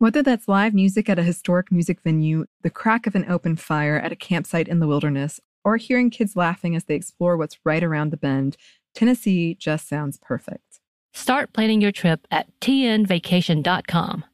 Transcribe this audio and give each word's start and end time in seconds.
Whether 0.00 0.22
that's 0.22 0.48
live 0.48 0.72
music 0.72 1.10
at 1.10 1.18
a 1.18 1.22
historic 1.22 1.70
music 1.70 2.00
venue, 2.00 2.46
the 2.62 2.70
crack 2.70 3.06
of 3.06 3.14
an 3.14 3.26
open 3.30 3.54
fire 3.56 3.98
at 3.98 4.12
a 4.12 4.16
campsite 4.16 4.66
in 4.66 4.78
the 4.78 4.86
wilderness, 4.86 5.40
or 5.62 5.76
hearing 5.76 6.08
kids 6.08 6.34
laughing 6.34 6.74
as 6.74 6.84
they 6.84 6.94
explore 6.94 7.36
what's 7.36 7.58
right 7.66 7.84
around 7.84 8.08
the 8.10 8.16
bend, 8.16 8.56
Tennessee 8.94 9.54
just 9.60 9.86
sounds 9.86 10.16
perfect. 10.16 10.80
Start 11.12 11.52
planning 11.52 11.82
your 11.82 11.92
trip 11.92 12.26
at 12.30 12.46
tnvacation.com. 12.62 14.24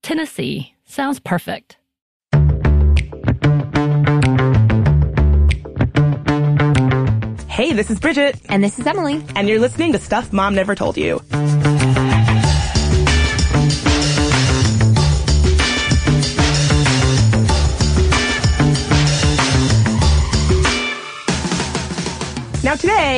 Tennessee 0.00 0.76
sounds 0.84 1.18
perfect. 1.18 1.76
Hey, 7.48 7.72
this 7.72 7.90
is 7.90 7.98
Bridget, 7.98 8.38
And 8.50 8.62
this 8.62 8.78
is 8.78 8.86
Emily. 8.86 9.24
and 9.34 9.48
you're 9.48 9.58
listening 9.58 9.92
to 9.92 9.98
Stuff 9.98 10.30
Mom 10.30 10.54
Never 10.54 10.74
Told 10.74 10.98
You. 10.98 11.22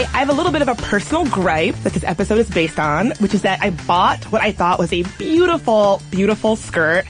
I 0.04 0.18
have 0.18 0.28
a 0.28 0.32
little 0.32 0.52
bit 0.52 0.62
of 0.62 0.68
a 0.68 0.74
personal 0.74 1.24
gripe 1.26 1.74
that 1.76 1.92
this 1.92 2.04
episode 2.04 2.38
is 2.38 2.50
based 2.50 2.78
on, 2.78 3.10
which 3.18 3.34
is 3.34 3.42
that 3.42 3.60
I 3.62 3.70
bought 3.70 4.24
what 4.26 4.42
I 4.42 4.52
thought 4.52 4.78
was 4.78 4.92
a 4.92 5.02
beautiful, 5.02 6.02
beautiful 6.10 6.56
skirt. 6.56 7.04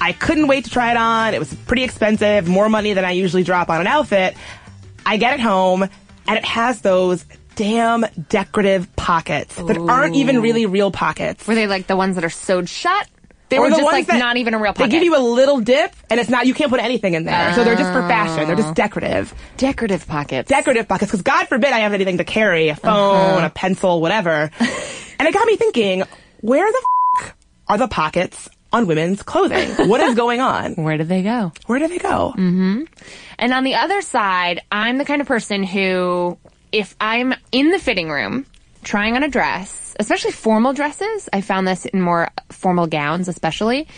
I 0.00 0.12
couldn't 0.12 0.48
wait 0.48 0.64
to 0.64 0.70
try 0.70 0.90
it 0.90 0.96
on. 0.96 1.34
It 1.34 1.38
was 1.38 1.52
pretty 1.52 1.84
expensive, 1.84 2.48
more 2.48 2.68
money 2.68 2.92
than 2.92 3.04
I 3.04 3.12
usually 3.12 3.42
drop 3.42 3.70
on 3.70 3.80
an 3.80 3.86
outfit. 3.86 4.36
I 5.06 5.16
get 5.16 5.34
it 5.34 5.40
home, 5.40 5.82
and 5.82 6.38
it 6.38 6.44
has 6.44 6.80
those 6.80 7.24
damn 7.56 8.04
decorative 8.28 8.94
pockets 8.96 9.54
that 9.54 9.78
aren't 9.78 10.16
even 10.16 10.42
really 10.42 10.66
real 10.66 10.90
pockets. 10.90 11.46
Were 11.46 11.54
they 11.54 11.66
like 11.66 11.86
the 11.86 11.96
ones 11.96 12.16
that 12.16 12.24
are 12.24 12.30
sewed 12.30 12.68
shut? 12.68 13.08
They 13.54 13.58
or 13.58 13.62
were 13.62 13.70
the 13.70 13.76
just 13.76 13.92
like 13.92 14.06
that- 14.06 14.18
not 14.18 14.36
even 14.36 14.52
a 14.52 14.58
real 14.58 14.72
pocket? 14.72 14.90
They 14.90 14.96
give 14.96 15.04
you 15.04 15.16
a 15.16 15.22
little 15.22 15.60
dip, 15.60 15.94
and 16.10 16.18
it's 16.18 16.28
not. 16.28 16.46
You 16.46 16.54
can't 16.54 16.70
put 16.70 16.80
anything 16.80 17.14
in 17.14 17.24
there, 17.24 17.54
so 17.54 17.62
they're 17.62 17.76
just 17.76 17.92
for 17.92 18.02
oh. 18.02 18.08
fashion. 18.08 18.48
They're 18.48 18.56
just 18.56 18.74
decorative, 18.74 19.32
decorative 19.56 20.06
pockets. 20.08 20.48
decorative 20.48 20.88
pockets. 20.88 21.12
Because 21.12 21.22
God 21.22 21.46
forbid 21.46 21.72
I 21.72 21.80
have 21.80 21.92
anything 21.92 22.18
to 22.18 22.24
carry, 22.24 22.68
a 22.68 22.74
phone, 22.74 23.38
uh-huh. 23.38 23.46
a 23.46 23.50
pencil, 23.50 24.00
whatever. 24.00 24.50
and 24.60 25.28
it 25.28 25.32
got 25.32 25.46
me 25.46 25.56
thinking: 25.56 26.02
Where 26.40 26.70
the 26.70 26.86
f- 27.20 27.36
are 27.68 27.78
the 27.78 27.88
pockets 27.88 28.48
on 28.72 28.88
women's 28.88 29.22
clothing? 29.22 29.88
What 29.88 30.00
is 30.00 30.16
going 30.16 30.40
on? 30.40 30.74
Where 30.76 30.96
did 30.96 31.08
they 31.08 31.22
go? 31.22 31.52
Where 31.66 31.78
do 31.78 31.86
they 31.86 31.98
go? 31.98 32.34
Mm-hmm. 32.36 32.82
And 33.38 33.52
on 33.52 33.62
the 33.62 33.76
other 33.76 34.02
side, 34.02 34.62
I'm 34.72 34.98
the 34.98 35.04
kind 35.04 35.20
of 35.20 35.28
person 35.28 35.62
who, 35.62 36.36
if 36.72 36.96
I'm 37.00 37.34
in 37.52 37.70
the 37.70 37.78
fitting 37.78 38.10
room 38.10 38.46
trying 38.84 39.16
on 39.16 39.22
a 39.22 39.28
dress, 39.28 39.96
especially 39.98 40.32
formal 40.32 40.72
dresses, 40.72 41.28
I 41.32 41.40
found 41.40 41.66
this 41.66 41.86
in 41.86 42.00
more 42.00 42.30
formal 42.50 42.86
gowns, 42.86 43.28
especially. 43.28 43.88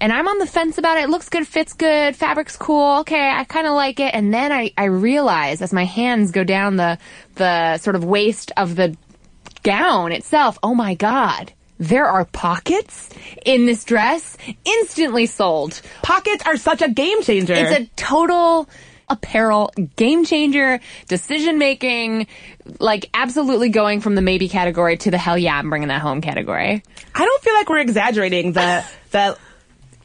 And 0.00 0.12
I'm 0.12 0.26
on 0.28 0.38
the 0.38 0.46
fence 0.46 0.78
about 0.78 0.96
it. 0.96 1.04
It 1.04 1.10
looks 1.10 1.28
good, 1.28 1.46
fits 1.46 1.74
good, 1.74 2.16
fabric's 2.16 2.56
cool. 2.56 3.00
Okay, 3.00 3.30
I 3.30 3.44
kind 3.44 3.66
of 3.66 3.74
like 3.74 4.00
it. 4.00 4.14
And 4.14 4.32
then 4.32 4.50
I, 4.50 4.72
I 4.78 4.84
realize 4.84 5.60
as 5.60 5.74
my 5.74 5.84
hands 5.84 6.30
go 6.30 6.42
down 6.42 6.76
the, 6.76 6.98
the 7.34 7.76
sort 7.76 7.96
of 7.96 8.04
waist 8.04 8.50
of 8.56 8.76
the 8.76 8.96
gown 9.62 10.12
itself, 10.12 10.58
oh 10.62 10.74
my 10.74 10.94
God, 10.94 11.52
there 11.78 12.06
are 12.06 12.24
pockets 12.24 13.10
in 13.44 13.66
this 13.66 13.84
dress 13.84 14.38
instantly 14.64 15.26
sold. 15.26 15.80
Pockets 16.02 16.46
are 16.46 16.56
such 16.56 16.80
a 16.80 16.88
game 16.88 17.22
changer. 17.22 17.54
It's 17.54 17.78
a 17.78 17.90
total 17.96 18.68
apparel 19.10 19.72
game 19.96 20.24
changer, 20.24 20.80
decision 21.08 21.58
making, 21.58 22.26
like 22.78 23.10
absolutely 23.12 23.68
going 23.68 24.00
from 24.00 24.14
the 24.14 24.22
maybe 24.22 24.48
category 24.48 24.96
to 24.98 25.10
the 25.10 25.18
hell 25.18 25.36
yeah, 25.36 25.56
I'm 25.56 25.68
bringing 25.68 25.88
that 25.88 26.00
home 26.00 26.20
category. 26.20 26.82
I 27.14 27.24
don't 27.24 27.42
feel 27.42 27.54
like 27.54 27.68
we're 27.68 27.80
exaggerating 27.80 28.52
the 28.52 28.84
the 29.10 29.36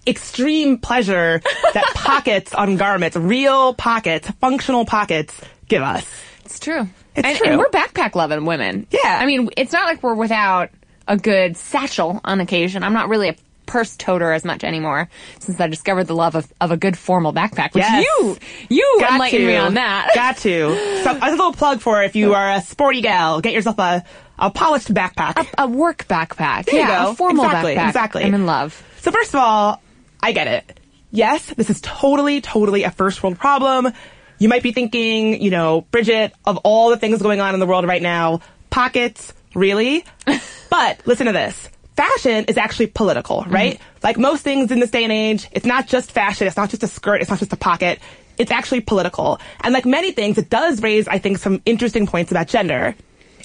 extreme 0.07 0.77
pleasure 0.77 1.41
that 1.73 1.85
pockets 1.95 2.53
on 2.53 2.77
garments, 2.77 3.15
real 3.15 3.73
pockets, 3.73 4.29
functional 4.41 4.85
pockets, 4.85 5.39
give 5.67 5.81
us. 5.81 6.05
It's 6.43 6.59
true. 6.59 6.87
It's 7.15 7.27
and, 7.27 7.37
true. 7.37 7.47
and 7.47 7.59
we're 7.59 7.69
backpack 7.69 8.15
loving 8.15 8.45
women. 8.45 8.87
Yeah. 8.91 9.17
I 9.19 9.25
mean, 9.25 9.49
it's 9.57 9.71
not 9.71 9.85
like 9.85 10.03
we're 10.03 10.15
without 10.15 10.69
a 11.07 11.17
good 11.17 11.57
satchel 11.57 12.19
on 12.23 12.39
occasion. 12.39 12.83
I'm 12.83 12.93
not 12.93 13.09
really 13.09 13.29
a 13.29 13.35
purse 13.65 13.95
toter 13.97 14.31
as 14.31 14.45
much 14.45 14.63
anymore 14.63 15.09
since 15.39 15.59
I 15.59 15.67
discovered 15.67 16.05
the 16.05 16.15
love 16.15 16.35
of, 16.35 16.51
of 16.61 16.71
a 16.71 16.77
good 16.77 16.97
formal 16.97 17.33
backpack. 17.33 17.73
Which 17.73 17.83
Yes. 17.83 18.03
you, 18.19 18.37
you 18.69 18.97
Got 18.99 19.13
enlightened 19.13 19.41
to. 19.41 19.47
me 19.47 19.55
on 19.55 19.73
that. 19.75 20.11
Got 20.15 20.37
to. 20.37 21.03
So, 21.03 21.17
a 21.21 21.29
little 21.31 21.53
plug 21.53 21.81
for 21.81 22.03
if 22.03 22.15
you 22.15 22.33
are 22.33 22.51
a 22.51 22.61
sporty 22.61 23.01
gal, 23.01 23.41
get 23.41 23.53
yourself 23.53 23.77
a, 23.79 24.03
a 24.39 24.49
polished 24.51 24.93
backpack. 24.93 25.47
a 25.57 25.67
work 25.67 26.07
backpack. 26.07 26.65
There 26.65 26.75
yeah, 26.75 27.11
a 27.11 27.13
formal 27.15 27.45
Exactly, 27.45 27.75
backpack. 27.75 27.87
exactly. 27.87 28.23
I'm 28.23 28.33
in 28.33 28.45
love. 28.45 28.81
So 29.01 29.11
first 29.11 29.33
of 29.33 29.39
all, 29.39 29.81
I 30.21 30.31
get 30.31 30.47
it. 30.47 30.79
Yes, 31.11 31.45
this 31.55 31.69
is 31.69 31.79
totally, 31.81 32.41
totally 32.41 32.83
a 32.83 32.91
first 32.91 33.21
world 33.23 33.37
problem. 33.37 33.87
You 34.37 34.49
might 34.49 34.63
be 34.63 34.73
thinking, 34.73 35.41
you 35.41 35.49
know, 35.51 35.81
Bridget, 35.91 36.33
of 36.45 36.57
all 36.65 36.89
the 36.89 36.97
things 36.97 37.21
going 37.21 37.39
on 37.39 37.53
in 37.53 37.59
the 37.61 37.65
world 37.65 37.87
right 37.87 38.01
now, 38.01 38.41
pockets, 38.69 39.31
really? 39.53 40.03
but 40.69 40.99
listen 41.05 41.27
to 41.27 41.31
this. 41.31 41.69
Fashion 41.95 42.45
is 42.45 42.57
actually 42.57 42.87
political, 42.87 43.41
mm-hmm. 43.41 43.53
right? 43.53 43.81
Like 44.03 44.17
most 44.17 44.43
things 44.43 44.71
in 44.71 44.79
this 44.79 44.91
day 44.91 45.03
and 45.03 45.13
age, 45.13 45.47
it's 45.51 45.65
not 45.65 45.87
just 45.87 46.11
fashion, 46.11 46.47
it's 46.47 46.57
not 46.57 46.69
just 46.69 46.83
a 46.83 46.87
skirt, 46.87 47.21
it's 47.21 47.29
not 47.29 47.39
just 47.39 47.53
a 47.53 47.57
pocket. 47.57 47.99
It's 48.37 48.51
actually 48.51 48.81
political. 48.81 49.39
And 49.61 49.73
like 49.73 49.85
many 49.85 50.11
things, 50.11 50.37
it 50.37 50.49
does 50.49 50.81
raise, 50.81 51.07
I 51.07 51.19
think, 51.19 51.37
some 51.37 51.61
interesting 51.65 52.05
points 52.05 52.31
about 52.31 52.47
gender. 52.47 52.95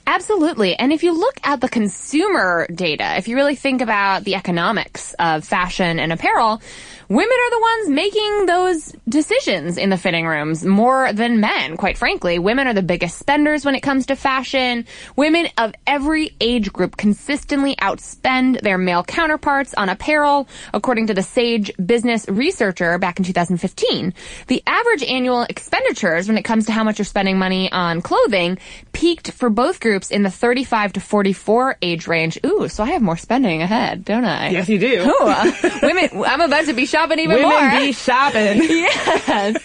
Absolutely. 0.07 0.75
And 0.75 0.93
if 0.93 1.05
you 1.05 1.13
look 1.13 1.39
at 1.45 1.61
the 1.61 1.69
consumer 1.69 2.67
data, 2.75 3.17
if 3.17 3.29
you 3.29 3.37
really 3.37 3.55
think 3.55 3.81
about 3.81 4.25
the 4.25 4.35
economics 4.35 5.15
of 5.21 5.45
fashion 5.45 6.01
and 6.01 6.13
apparel, 6.13 6.61
women 7.11 7.29
are 7.29 7.51
the 7.51 7.61
ones 7.61 7.89
making 7.91 8.47
those 8.47 8.95
decisions 9.09 9.77
in 9.77 9.91
the 9.91 9.99
fitting 9.99 10.27
rooms 10.29 10.65
more 10.65 11.13
than 11.13 11.41
men, 11.41 11.77
quite 11.77 11.99
frankly. 11.99 12.39
Women 12.39 12.69
are 12.69 12.73
the 12.73 12.83
biggest 12.83 13.19
spenders 13.19 13.65
when 13.65 13.75
it 13.75 13.81
comes 13.81 14.07
to 14.07 14.17
fashion. 14.17 14.87
Women 15.17 15.49
of 15.59 15.75
every 15.89 16.37
age 16.41 16.73
group 16.73 16.97
consistently 16.97 17.75
outspend 17.77 18.61
their 18.61 18.79
male 18.79 19.03
counterparts 19.03 19.75
on 19.75 19.89
apparel, 19.89 20.47
according 20.73 21.09
to 21.09 21.15
the 21.15 21.23
Sage 21.23 21.73
Business 21.85 22.29
Researcher 22.29 22.97
back 22.99 23.19
in 23.19 23.25
2015. 23.25 24.15
The 24.47 24.63
average 24.65 25.03
annual 25.03 25.43
expenditures 25.43 26.29
when 26.29 26.39
it 26.39 26.45
comes 26.45 26.67
to 26.67 26.73
how 26.73 26.85
much 26.85 27.01
you're 27.01 27.05
spending 27.07 27.39
money 27.39 27.73
on 27.73 28.03
clothing 28.03 28.57
peaked 28.93 29.33
for 29.33 29.51
both 29.51 29.81
groups 29.81 30.13
in 30.13 30.23
the 30.23 30.31
35 30.31 30.93
to 30.93 31.01
44 31.01 31.77
age 31.83 32.07
range. 32.07 32.39
Ooh, 32.47 32.69
so 32.69 32.85
I 32.85 32.93
have 32.93 33.03
more 33.03 33.17
spending 33.17 33.63
ahead, 33.63 34.05
don't 34.05 34.25
I? 34.25 34.51
Yes, 34.51 34.69
you 34.69 34.79
do. 34.79 35.11
Ooh, 35.11 35.27
uh, 35.27 35.51
women, 35.83 36.09
I'm 36.25 36.41
about 36.41 36.67
to 36.67 36.73
be 36.73 36.87
even 37.19 37.37
Women 37.37 37.51
more. 37.51 37.71
be 37.81 37.93
shopping. 37.93 38.63
yes. 38.63 39.57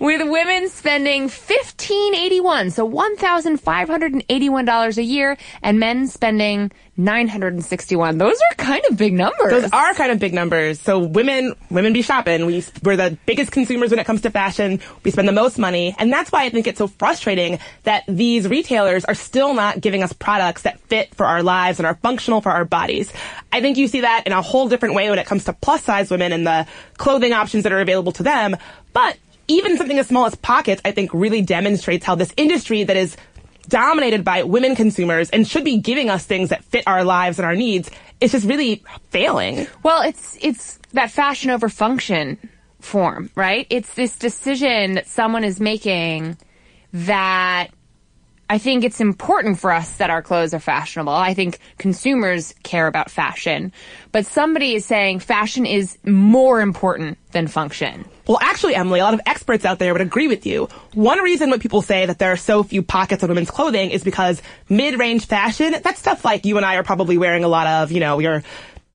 With 0.00 0.28
women 0.28 0.68
spending 0.68 1.28
fifteen 1.28 2.14
eighty 2.14 2.40
one, 2.40 2.70
so 2.70 2.84
one 2.84 3.16
thousand 3.16 3.58
five 3.58 3.88
hundred 3.88 4.12
and 4.12 4.24
eighty 4.28 4.48
one 4.48 4.64
dollars 4.64 4.98
a 4.98 5.02
year, 5.02 5.36
and 5.62 5.78
men 5.78 6.06
spending 6.06 6.70
nine 6.96 7.28
hundred 7.28 7.54
and 7.54 7.64
sixty 7.64 7.96
one. 7.96 8.18
Those 8.18 8.38
are 8.50 8.54
kind 8.56 8.82
of 8.90 8.96
big 8.96 9.12
numbers. 9.12 9.50
Those 9.50 9.70
are 9.72 9.94
kind 9.94 10.12
of 10.12 10.18
big 10.18 10.32
numbers. 10.32 10.80
So 10.80 10.98
women, 10.98 11.54
women 11.70 11.92
be 11.92 12.02
shopping. 12.02 12.46
We, 12.46 12.64
we're 12.82 12.96
the 12.96 13.18
biggest 13.26 13.52
consumers 13.52 13.90
when 13.90 13.98
it 13.98 14.06
comes 14.06 14.22
to 14.22 14.30
fashion. 14.30 14.80
We 15.04 15.10
spend 15.10 15.28
the 15.28 15.32
most 15.32 15.58
money. 15.58 15.94
And 15.98 16.12
that's 16.12 16.32
why 16.32 16.44
I 16.44 16.50
think 16.50 16.66
it's 16.66 16.78
so 16.78 16.86
frustrating 16.86 17.58
that 17.82 18.04
these 18.08 18.48
retailers 18.48 19.04
are 19.04 19.14
still 19.14 19.52
not 19.54 19.80
giving 19.80 20.02
us 20.02 20.12
products 20.12 20.62
that 20.62 20.80
fit 20.80 21.14
for 21.14 21.26
our 21.26 21.42
lives 21.42 21.78
and 21.78 21.86
are 21.86 21.96
functional 21.96 22.40
for 22.40 22.50
our 22.50 22.64
bodies. 22.64 23.12
I 23.52 23.60
think 23.60 23.76
you 23.76 23.88
see 23.88 24.00
that 24.00 24.24
in 24.26 24.32
a 24.32 24.42
whole 24.42 24.68
different 24.68 24.94
way 24.94 25.10
when 25.10 25.18
it 25.18 25.26
comes 25.26 25.44
to 25.44 25.52
plus 25.52 25.82
size 25.82 26.10
women 26.10 26.32
and 26.32 26.46
the 26.46 26.66
clothing 26.96 27.32
options 27.32 27.64
that 27.64 27.72
are 27.72 27.80
available 27.80 28.12
to 28.12 28.22
them. 28.22 28.56
But 28.92 29.18
even 29.48 29.76
something 29.76 29.98
as 29.98 30.08
small 30.08 30.26
as 30.26 30.34
pockets, 30.34 30.80
I 30.84 30.92
think 30.92 31.12
really 31.12 31.42
demonstrates 31.42 32.04
how 32.04 32.14
this 32.14 32.32
industry 32.36 32.84
that 32.84 32.96
is 32.96 33.16
dominated 33.68 34.24
by 34.24 34.42
women 34.42 34.76
consumers 34.76 35.30
and 35.30 35.46
should 35.46 35.64
be 35.64 35.78
giving 35.78 36.08
us 36.08 36.24
things 36.24 36.50
that 36.50 36.64
fit 36.64 36.84
our 36.86 37.04
lives 37.04 37.38
and 37.38 37.46
our 37.46 37.56
needs 37.56 37.90
is 38.20 38.32
just 38.32 38.46
really 38.46 38.82
failing. 39.10 39.66
Well, 39.82 40.02
it's 40.02 40.38
it's 40.40 40.78
that 40.92 41.10
fashion 41.10 41.50
over 41.50 41.68
function 41.68 42.38
form, 42.80 43.30
right? 43.34 43.66
It's 43.70 43.94
this 43.94 44.16
decision 44.16 44.94
that 44.94 45.06
someone 45.06 45.44
is 45.44 45.60
making 45.60 46.38
that 46.92 47.68
I 48.48 48.58
think 48.58 48.84
it's 48.84 49.00
important 49.00 49.58
for 49.58 49.72
us 49.72 49.96
that 49.96 50.08
our 50.08 50.22
clothes 50.22 50.54
are 50.54 50.60
fashionable. 50.60 51.12
I 51.12 51.34
think 51.34 51.58
consumers 51.78 52.54
care 52.62 52.86
about 52.86 53.10
fashion. 53.10 53.72
But 54.12 54.24
somebody 54.24 54.74
is 54.76 54.86
saying 54.86 55.18
fashion 55.18 55.66
is 55.66 55.98
more 56.04 56.60
important 56.60 57.18
than 57.32 57.48
function. 57.48 58.04
Well, 58.26 58.38
actually, 58.40 58.74
Emily, 58.74 59.00
a 59.00 59.04
lot 59.04 59.14
of 59.14 59.20
experts 59.24 59.64
out 59.64 59.78
there 59.78 59.92
would 59.92 60.02
agree 60.02 60.26
with 60.26 60.46
you. 60.46 60.68
One 60.94 61.20
reason 61.20 61.50
why 61.50 61.58
people 61.58 61.80
say 61.80 62.06
that 62.06 62.18
there 62.18 62.32
are 62.32 62.36
so 62.36 62.62
few 62.62 62.82
pockets 62.82 63.22
of 63.22 63.28
women's 63.28 63.50
clothing 63.50 63.90
is 63.90 64.02
because 64.02 64.42
mid-range 64.68 65.26
fashion, 65.26 65.76
that's 65.82 66.00
stuff 66.00 66.24
like 66.24 66.44
you 66.44 66.56
and 66.56 66.66
I 66.66 66.76
are 66.76 66.82
probably 66.82 67.18
wearing 67.18 67.44
a 67.44 67.48
lot 67.48 67.66
of, 67.66 67.92
you 67.92 68.00
know, 68.00 68.18
your 68.18 68.42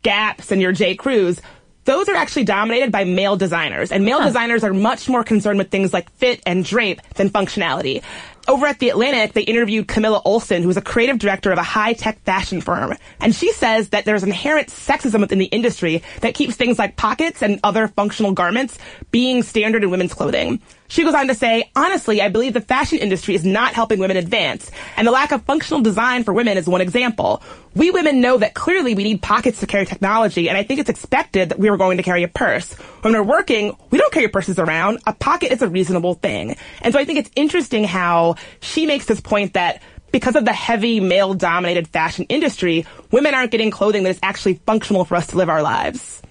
Gaps 0.03 0.51
and 0.51 0.61
your 0.61 0.71
J. 0.71 0.95
Crews. 0.95 1.39
Those 1.85 2.09
are 2.09 2.15
actually 2.15 2.43
dominated 2.43 2.91
by 2.91 3.05
male 3.05 3.37
designers, 3.37 3.91
and 3.91 4.05
male 4.05 4.21
designers 4.21 4.63
are 4.63 4.73
much 4.73 5.09
more 5.09 5.23
concerned 5.23 5.57
with 5.57 5.71
things 5.71 5.93
like 5.93 6.11
fit 6.13 6.41
and 6.45 6.63
drape 6.63 7.01
than 7.15 7.29
functionality. 7.29 8.03
Over 8.47 8.65
at 8.65 8.79
The 8.79 8.89
Atlantic, 8.89 9.33
they 9.33 9.43
interviewed 9.43 9.87
Camilla 9.87 10.21
Olson, 10.25 10.63
who's 10.63 10.77
a 10.77 10.81
creative 10.81 11.19
director 11.19 11.51
of 11.51 11.57
a 11.57 11.63
high-tech 11.63 12.23
fashion 12.23 12.59
firm. 12.59 12.95
And 13.19 13.35
she 13.35 13.51
says 13.53 13.89
that 13.89 14.05
there's 14.05 14.23
inherent 14.23 14.69
sexism 14.69 15.21
within 15.21 15.39
the 15.39 15.45
industry 15.45 16.01
that 16.21 16.33
keeps 16.33 16.55
things 16.55 16.79
like 16.79 16.97
pockets 16.97 17.43
and 17.43 17.59
other 17.63 17.87
functional 17.87 18.33
garments 18.33 18.79
being 19.11 19.43
standard 19.43 19.83
in 19.83 19.91
women's 19.91 20.13
clothing. 20.13 20.59
She 20.91 21.05
goes 21.05 21.13
on 21.13 21.29
to 21.29 21.35
say, 21.35 21.71
honestly, 21.73 22.21
I 22.21 22.27
believe 22.27 22.51
the 22.51 22.59
fashion 22.59 22.97
industry 22.97 23.33
is 23.33 23.45
not 23.45 23.73
helping 23.73 23.99
women 23.99 24.17
advance, 24.17 24.69
and 24.97 25.07
the 25.07 25.11
lack 25.11 25.31
of 25.31 25.41
functional 25.43 25.79
design 25.79 26.25
for 26.25 26.33
women 26.33 26.57
is 26.57 26.67
one 26.67 26.81
example. 26.81 27.41
We 27.73 27.91
women 27.91 28.19
know 28.19 28.39
that 28.39 28.55
clearly 28.55 28.93
we 28.93 29.05
need 29.05 29.21
pockets 29.21 29.61
to 29.61 29.67
carry 29.67 29.85
technology, 29.85 30.49
and 30.49 30.57
I 30.57 30.63
think 30.63 30.81
it's 30.81 30.89
expected 30.89 31.47
that 31.47 31.59
we 31.59 31.69
are 31.69 31.77
going 31.77 31.95
to 31.95 32.03
carry 32.03 32.23
a 32.23 32.27
purse. 32.27 32.73
When 33.03 33.13
we're 33.13 33.23
working, 33.23 33.73
we 33.89 33.99
don't 33.99 34.11
carry 34.11 34.27
purses 34.27 34.59
around. 34.59 34.99
A 35.07 35.13
pocket 35.13 35.53
is 35.53 35.61
a 35.61 35.69
reasonable 35.69 36.15
thing. 36.15 36.57
And 36.81 36.93
so 36.93 36.99
I 36.99 37.05
think 37.05 37.19
it's 37.19 37.31
interesting 37.37 37.85
how 37.85 38.35
she 38.59 38.85
makes 38.85 39.05
this 39.05 39.21
point 39.21 39.53
that 39.53 39.81
because 40.11 40.35
of 40.35 40.43
the 40.43 40.51
heavy 40.51 40.99
male 40.99 41.33
dominated 41.33 41.87
fashion 41.87 42.25
industry, 42.27 42.85
women 43.11 43.33
aren't 43.33 43.51
getting 43.51 43.71
clothing 43.71 44.03
that 44.03 44.09
is 44.09 44.19
actually 44.21 44.55
functional 44.65 45.05
for 45.05 45.15
us 45.15 45.27
to 45.27 45.37
live 45.37 45.47
our 45.47 45.61
lives. 45.61 46.21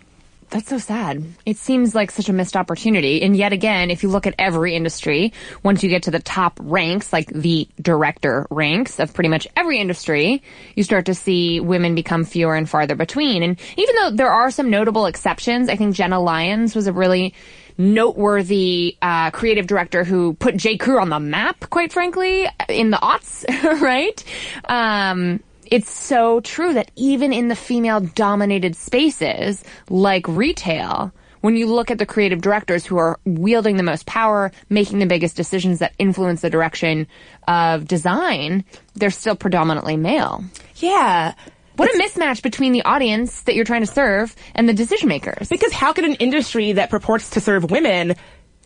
That's 0.50 0.68
so 0.68 0.78
sad. 0.78 1.24
It 1.46 1.58
seems 1.58 1.94
like 1.94 2.10
such 2.10 2.28
a 2.28 2.32
missed 2.32 2.56
opportunity. 2.56 3.22
And 3.22 3.36
yet 3.36 3.52
again, 3.52 3.88
if 3.88 4.02
you 4.02 4.08
look 4.08 4.26
at 4.26 4.34
every 4.36 4.74
industry, 4.74 5.32
once 5.62 5.84
you 5.84 5.88
get 5.88 6.02
to 6.04 6.10
the 6.10 6.18
top 6.18 6.58
ranks, 6.60 7.12
like 7.12 7.28
the 7.28 7.68
director 7.80 8.48
ranks 8.50 8.98
of 8.98 9.14
pretty 9.14 9.28
much 9.28 9.46
every 9.56 9.78
industry, 9.78 10.42
you 10.74 10.82
start 10.82 11.06
to 11.06 11.14
see 11.14 11.60
women 11.60 11.94
become 11.94 12.24
fewer 12.24 12.56
and 12.56 12.68
farther 12.68 12.96
between. 12.96 13.44
And 13.44 13.60
even 13.76 13.94
though 13.94 14.10
there 14.10 14.30
are 14.30 14.50
some 14.50 14.70
notable 14.70 15.06
exceptions, 15.06 15.68
I 15.68 15.76
think 15.76 15.94
Jenna 15.94 16.20
Lyons 16.20 16.74
was 16.74 16.88
a 16.88 16.92
really 16.92 17.32
noteworthy 17.78 18.96
uh, 19.00 19.30
creative 19.30 19.68
director 19.68 20.02
who 20.02 20.34
put 20.34 20.56
J. 20.56 20.76
Crew 20.76 21.00
on 21.00 21.10
the 21.10 21.20
map, 21.20 21.70
quite 21.70 21.92
frankly, 21.92 22.48
in 22.68 22.90
the 22.90 22.98
aughts, 22.98 23.44
right? 23.80 24.22
Um, 24.64 25.40
it's 25.70 25.90
so 25.90 26.40
true 26.40 26.74
that 26.74 26.90
even 26.96 27.32
in 27.32 27.48
the 27.48 27.56
female 27.56 28.00
dominated 28.00 28.76
spaces 28.76 29.62
like 29.88 30.26
retail, 30.28 31.12
when 31.40 31.56
you 31.56 31.66
look 31.66 31.90
at 31.90 31.98
the 31.98 32.06
creative 32.06 32.40
directors 32.40 32.84
who 32.84 32.98
are 32.98 33.18
wielding 33.24 33.76
the 33.76 33.82
most 33.82 34.06
power, 34.06 34.52
making 34.68 34.98
the 34.98 35.06
biggest 35.06 35.36
decisions 35.36 35.78
that 35.78 35.94
influence 35.98 36.42
the 36.42 36.50
direction 36.50 37.06
of 37.48 37.86
design, 37.86 38.64
they're 38.94 39.10
still 39.10 39.36
predominantly 39.36 39.96
male. 39.96 40.44
Yeah. 40.76 41.34
What 41.76 41.94
a 41.94 41.98
mismatch 41.98 42.42
between 42.42 42.72
the 42.72 42.82
audience 42.82 43.42
that 43.42 43.54
you're 43.54 43.64
trying 43.64 43.80
to 43.80 43.86
serve 43.86 44.36
and 44.54 44.68
the 44.68 44.74
decision 44.74 45.08
makers. 45.08 45.48
Because 45.48 45.72
how 45.72 45.94
could 45.94 46.04
an 46.04 46.14
industry 46.16 46.72
that 46.72 46.90
purports 46.90 47.30
to 47.30 47.40
serve 47.40 47.70
women 47.70 48.16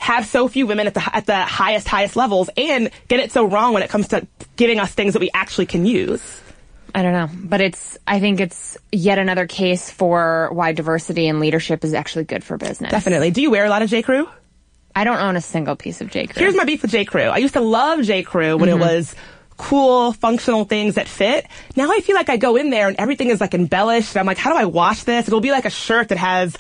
have 0.01 0.27
so 0.27 0.49
few 0.49 0.67
women 0.67 0.89
at 0.89 0.95
the 0.95 1.17
at 1.17 1.25
the 1.25 1.37
highest 1.37 1.87
highest 1.87 2.17
levels 2.17 2.51
and 2.57 2.91
get 3.07 3.21
it 3.21 3.31
so 3.31 3.45
wrong 3.45 3.73
when 3.73 3.85
it 3.85 3.91
comes 3.91 4.09
to 4.09 4.27
giving 4.57 4.81
us 4.81 4.93
things 4.93 5.13
that 5.13 5.21
we 5.21 5.31
actually 5.33 5.67
can 5.67 5.87
use? 5.87 6.41
I 6.95 7.03
don't 7.03 7.13
know, 7.13 7.29
but 7.35 7.61
it's, 7.61 7.99
I 8.07 8.21
think 8.21 8.41
it's 8.41 8.79
yet 8.93 9.19
another 9.19 9.47
case 9.49 9.91
for 9.91 10.49
why 10.53 10.73
diversity 10.73 11.27
in 11.27 11.41
leadership 11.41 11.83
is 11.85 11.93
actually 11.93 12.25
good 12.25 12.45
for 12.45 12.57
business. 12.57 12.93
Definitely. 12.93 13.33
Do 13.33 13.43
you 13.43 13.51
wear 13.51 13.65
a 13.65 13.69
lot 13.69 13.83
of 13.83 13.91
J. 13.91 14.03
Crew? 14.03 14.29
I 14.95 15.03
don't 15.03 15.19
own 15.19 15.35
a 15.35 15.41
single 15.41 15.75
piece 15.75 16.01
of 16.01 16.09
J. 16.09 16.29
Crew. 16.29 16.41
Here's 16.41 16.55
my 16.55 16.65
beef 16.65 16.83
with 16.83 16.93
J. 16.93 17.05
Crew. 17.05 17.23
I 17.25 17.39
used 17.39 17.55
to 17.55 17.61
love 17.61 18.03
J. 18.03 18.23
Crew 18.23 18.57
when 18.57 18.69
Mm-hmm. 18.69 18.81
it 18.81 18.85
was 18.85 19.15
cool, 19.57 20.13
functional 20.13 20.65
things 20.65 20.95
that 20.97 21.09
fit. 21.09 21.47
Now 21.77 21.91
I 21.91 21.99
feel 22.01 22.15
like 22.17 22.29
I 22.29 22.37
go 22.37 22.55
in 22.57 22.71
there 22.71 22.87
and 22.89 22.97
everything 22.99 23.31
is 23.31 23.41
like 23.41 23.55
embellished. 23.55 24.15
And 24.15 24.21
I'm 24.21 24.27
like, 24.27 24.39
how 24.39 24.53
do 24.53 24.57
I 24.59 24.65
wash 24.67 25.03
this? 25.05 25.27
It'll 25.27 25.41
be 25.41 25.51
like 25.53 25.65
a 25.65 25.71
shirt 25.71 26.09
that 26.11 26.19
has 26.19 26.57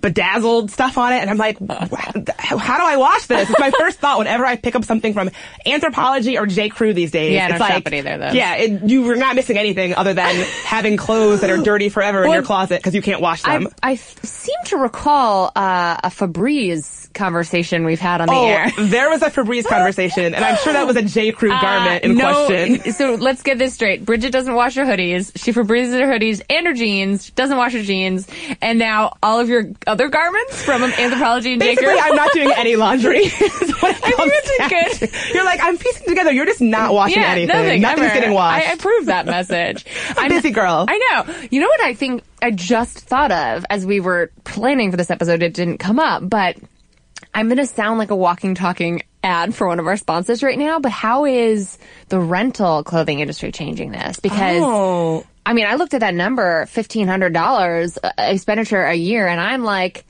bedazzled 0.00 0.70
stuff 0.70 0.98
on 0.98 1.12
it. 1.12 1.18
And 1.18 1.30
I'm 1.30 1.36
like, 1.36 1.58
how 1.58 2.78
do 2.78 2.84
I 2.84 2.96
wash 2.96 3.26
this? 3.26 3.50
It's 3.50 3.58
my 3.58 3.70
first 3.78 3.98
thought 3.98 4.18
whenever 4.18 4.44
I 4.44 4.56
pick 4.56 4.74
up 4.74 4.84
something 4.84 5.14
from 5.14 5.30
Anthropologie 5.66 6.38
or 6.40 6.46
J. 6.46 6.68
Crew 6.68 6.92
these 6.92 7.10
days. 7.10 7.34
Yeah, 7.34 7.46
I 7.46 7.50
it's 7.50 7.60
like, 7.60 7.92
either 7.92 8.18
those. 8.18 8.34
Yeah, 8.34 8.56
it, 8.56 8.82
you 8.82 9.02
were 9.02 9.16
not 9.16 9.36
missing 9.36 9.58
anything 9.58 9.94
other 9.94 10.14
than 10.14 10.34
having 10.64 10.96
clothes 10.96 11.40
that 11.42 11.50
are 11.50 11.58
dirty 11.58 11.88
forever 11.88 12.24
in 12.24 12.32
your 12.32 12.42
closet 12.42 12.78
because 12.78 12.94
you 12.94 13.02
can't 13.02 13.20
wash 13.20 13.44
I, 13.44 13.58
them. 13.58 13.68
I 13.82 13.92
f- 13.92 14.24
seem 14.24 14.56
to 14.66 14.76
recall 14.76 15.52
uh, 15.54 15.98
a 16.02 16.08
Febreze 16.08 17.09
conversation 17.14 17.84
we've 17.84 18.00
had 18.00 18.20
on 18.20 18.26
the 18.28 18.32
Oh, 18.32 18.46
air. 18.46 18.70
there 18.78 19.10
was 19.10 19.22
a 19.22 19.30
Febreze 19.30 19.66
conversation, 19.66 20.34
and 20.34 20.44
I'm 20.44 20.56
sure 20.56 20.72
that 20.72 20.86
was 20.86 20.96
a 20.96 21.02
J. 21.02 21.32
Crew 21.32 21.48
garment 21.60 22.04
Uh, 22.04 22.08
in 22.08 22.16
no, 22.16 22.46
question. 22.46 22.92
So 23.00 23.14
let's 23.14 23.42
get 23.42 23.58
this 23.58 23.74
straight. 23.74 24.04
Bridget 24.04 24.30
doesn't 24.32 24.54
wash 24.54 24.74
her 24.76 24.84
hoodies. 24.84 25.32
She 25.36 25.52
Febrezes 25.52 25.92
her 26.00 26.06
hoodies 26.06 26.42
and 26.50 26.66
her 26.66 26.72
jeans. 26.72 27.30
Doesn't 27.30 27.56
wash 27.56 27.72
her 27.72 27.82
jeans. 27.82 28.28
And 28.60 28.78
now 28.78 29.16
all 29.22 29.40
of 29.40 29.48
your 29.48 29.64
other 29.86 30.08
garments 30.08 30.62
from 30.62 30.82
Anthropologie 30.82 31.52
and 31.52 31.60
J. 31.62 31.74
Basically, 31.74 31.86
Crew. 31.86 31.98
I'm 31.98 32.16
not 32.16 32.32
doing 32.32 32.52
any 32.56 32.76
laundry. 32.76 33.18
is 33.24 33.70
what 33.82 33.96
it 33.96 34.02
I 34.04 34.40
think 34.68 35.00
good. 35.10 35.34
You're 35.34 35.44
like, 35.44 35.60
I'm 35.62 35.78
piecing 35.78 36.06
together. 36.06 36.32
You're 36.32 36.46
just 36.46 36.60
not 36.60 36.92
washing 36.92 37.22
yeah, 37.22 37.30
anything. 37.32 37.56
nothing. 37.56 37.80
Nothing's 37.82 38.06
ever. 38.06 38.14
getting 38.20 38.34
washed. 38.34 38.68
I 38.68 38.72
approve 38.72 39.06
that 39.06 39.26
message. 39.26 39.84
a 40.16 40.28
busy 40.28 40.50
girl. 40.50 40.86
I 40.88 40.98
know. 41.26 41.34
You 41.50 41.60
know 41.60 41.68
what 41.68 41.80
I 41.82 41.94
think 41.94 42.22
I 42.42 42.50
just 42.50 42.98
thought 43.00 43.30
of 43.32 43.64
as 43.70 43.84
we 43.86 44.00
were 44.00 44.30
planning 44.44 44.90
for 44.90 44.96
this 44.96 45.10
episode? 45.10 45.42
It 45.42 45.54
didn't 45.54 45.78
come 45.78 45.98
up, 45.98 46.28
but 46.28 46.56
I'm 47.34 47.48
going 47.48 47.58
to 47.58 47.66
sound 47.66 47.98
like 47.98 48.10
a 48.10 48.16
walking, 48.16 48.54
talking 48.54 49.02
ad 49.22 49.54
for 49.54 49.66
one 49.66 49.78
of 49.78 49.86
our 49.86 49.96
sponsors 49.96 50.42
right 50.42 50.58
now. 50.58 50.78
But 50.80 50.92
how 50.92 51.24
is 51.26 51.78
the 52.08 52.18
rental 52.18 52.82
clothing 52.82 53.20
industry 53.20 53.52
changing 53.52 53.92
this? 53.92 54.18
Because 54.20 54.60
Oh. 54.62 55.24
I 55.46 55.52
mean, 55.52 55.66
I 55.66 55.74
looked 55.76 55.94
at 55.94 56.00
that 56.00 56.14
number, 56.14 56.66
fifteen 56.66 57.06
hundred 57.08 57.32
dollars 57.32 57.98
uh, 58.02 58.10
expenditure 58.18 58.82
a 58.82 58.94
year, 58.94 59.26
and 59.26 59.40
I'm 59.40 59.64
like. 59.64 60.04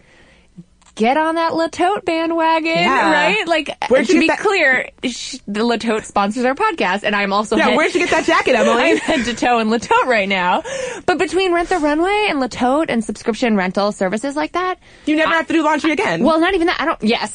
Get 0.96 1.16
on 1.16 1.36
that 1.36 1.54
Le 1.54 1.68
Tote 1.70 2.04
bandwagon, 2.04 2.66
Yeah. 2.76 3.12
right? 3.12 3.46
Like, 3.48 3.70
Where'd 3.88 4.06
to 4.08 4.18
be 4.20 4.26
that- 4.26 4.38
clear, 4.40 4.90
sh- 5.04 5.36
the 5.46 5.64
Le 5.64 5.78
Tote 5.78 6.04
sponsors 6.04 6.44
our 6.44 6.54
podcast, 6.54 7.04
and 7.04 7.14
I'm 7.16 7.32
also 7.32 7.56
Yeah, 7.56 7.68
head- 7.70 7.76
where'd 7.76 7.94
you 7.94 8.00
get 8.00 8.10
that 8.10 8.24
jacket, 8.24 8.54
Emily? 8.56 8.90
I'm 8.90 8.96
head 8.98 9.24
to 9.24 9.34
toe 9.34 9.60
in 9.60 9.70
Le 9.70 9.78
Tote 9.78 10.06
right 10.06 10.28
now. 10.28 10.62
But 11.06 11.18
between 11.18 11.52
Rent 11.54 11.68
the 11.70 11.78
Runway 11.78 12.26
and 12.28 12.40
Le 12.40 12.48
Tote 12.48 12.90
and 12.90 13.02
subscription 13.04 13.56
rental 13.56 13.92
services 13.92 14.36
like 14.36 14.52
that, 14.52 14.78
You 15.06 15.16
never 15.16 15.32
have 15.32 15.46
to 15.46 15.52
do 15.52 15.62
laundry 15.62 15.92
again. 15.92 16.22
well, 16.24 16.40
not 16.40 16.54
even 16.54 16.66
that. 16.66 16.80
I 16.80 16.84
don't. 16.84 17.02
Yes, 17.02 17.32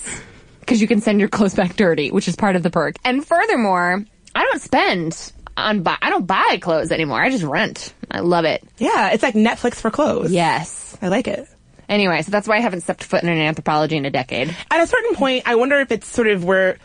because 0.60 0.82
you 0.82 0.88
can 0.88 1.02
send 1.02 1.20
your 1.20 1.30
clothes 1.30 1.56
back 1.56 1.76
dirty, 1.76 2.12
which 2.12 2.28
is 2.28 2.36
part 2.36 2.56
of 2.56 2.62
the 2.64 2.70
perk. 2.70 2.96
And 3.04 3.26
furthermore, 3.26 4.04
I 4.36 4.44
don't 4.44 4.62
spend 4.62 5.32
on 5.58 5.82
buy. 5.82 5.96
I 6.02 6.10
don't 6.10 6.28
buy 6.28 6.60
clothes 6.62 6.92
anymore. 6.92 7.22
I 7.22 7.30
just 7.30 7.44
rent. 7.46 7.94
I 8.12 8.20
love 8.20 8.46
it. 8.46 8.64
yeah, 8.78 9.12
it's 9.12 9.24
like 9.24 9.34
Netflix 9.34 9.76
for 9.76 9.90
clothes. 9.90 10.32
Yes. 10.32 10.98
I 11.02 11.08
like 11.08 11.28
it. 11.28 11.48
Anyway, 11.90 12.22
so 12.22 12.32
that's 12.32 12.48
why 12.48 12.58
I 12.58 12.60
haven't 12.62 12.82
stepped 12.82 13.04
foot 13.04 13.24
in 13.24 13.30
an 13.30 13.54
Anthropologie 13.56 13.94
in 13.94 14.06
a 14.06 14.10
decade. 14.12 14.56
At 14.72 14.82
a 14.82 14.88
certain 14.88 15.16
point, 15.16 15.44
I 15.46 15.56
wonder 15.56 15.80
if 15.80 15.92
it's 15.92 16.08
sort 16.08 16.28
of 16.28 16.44
we're 16.44 16.78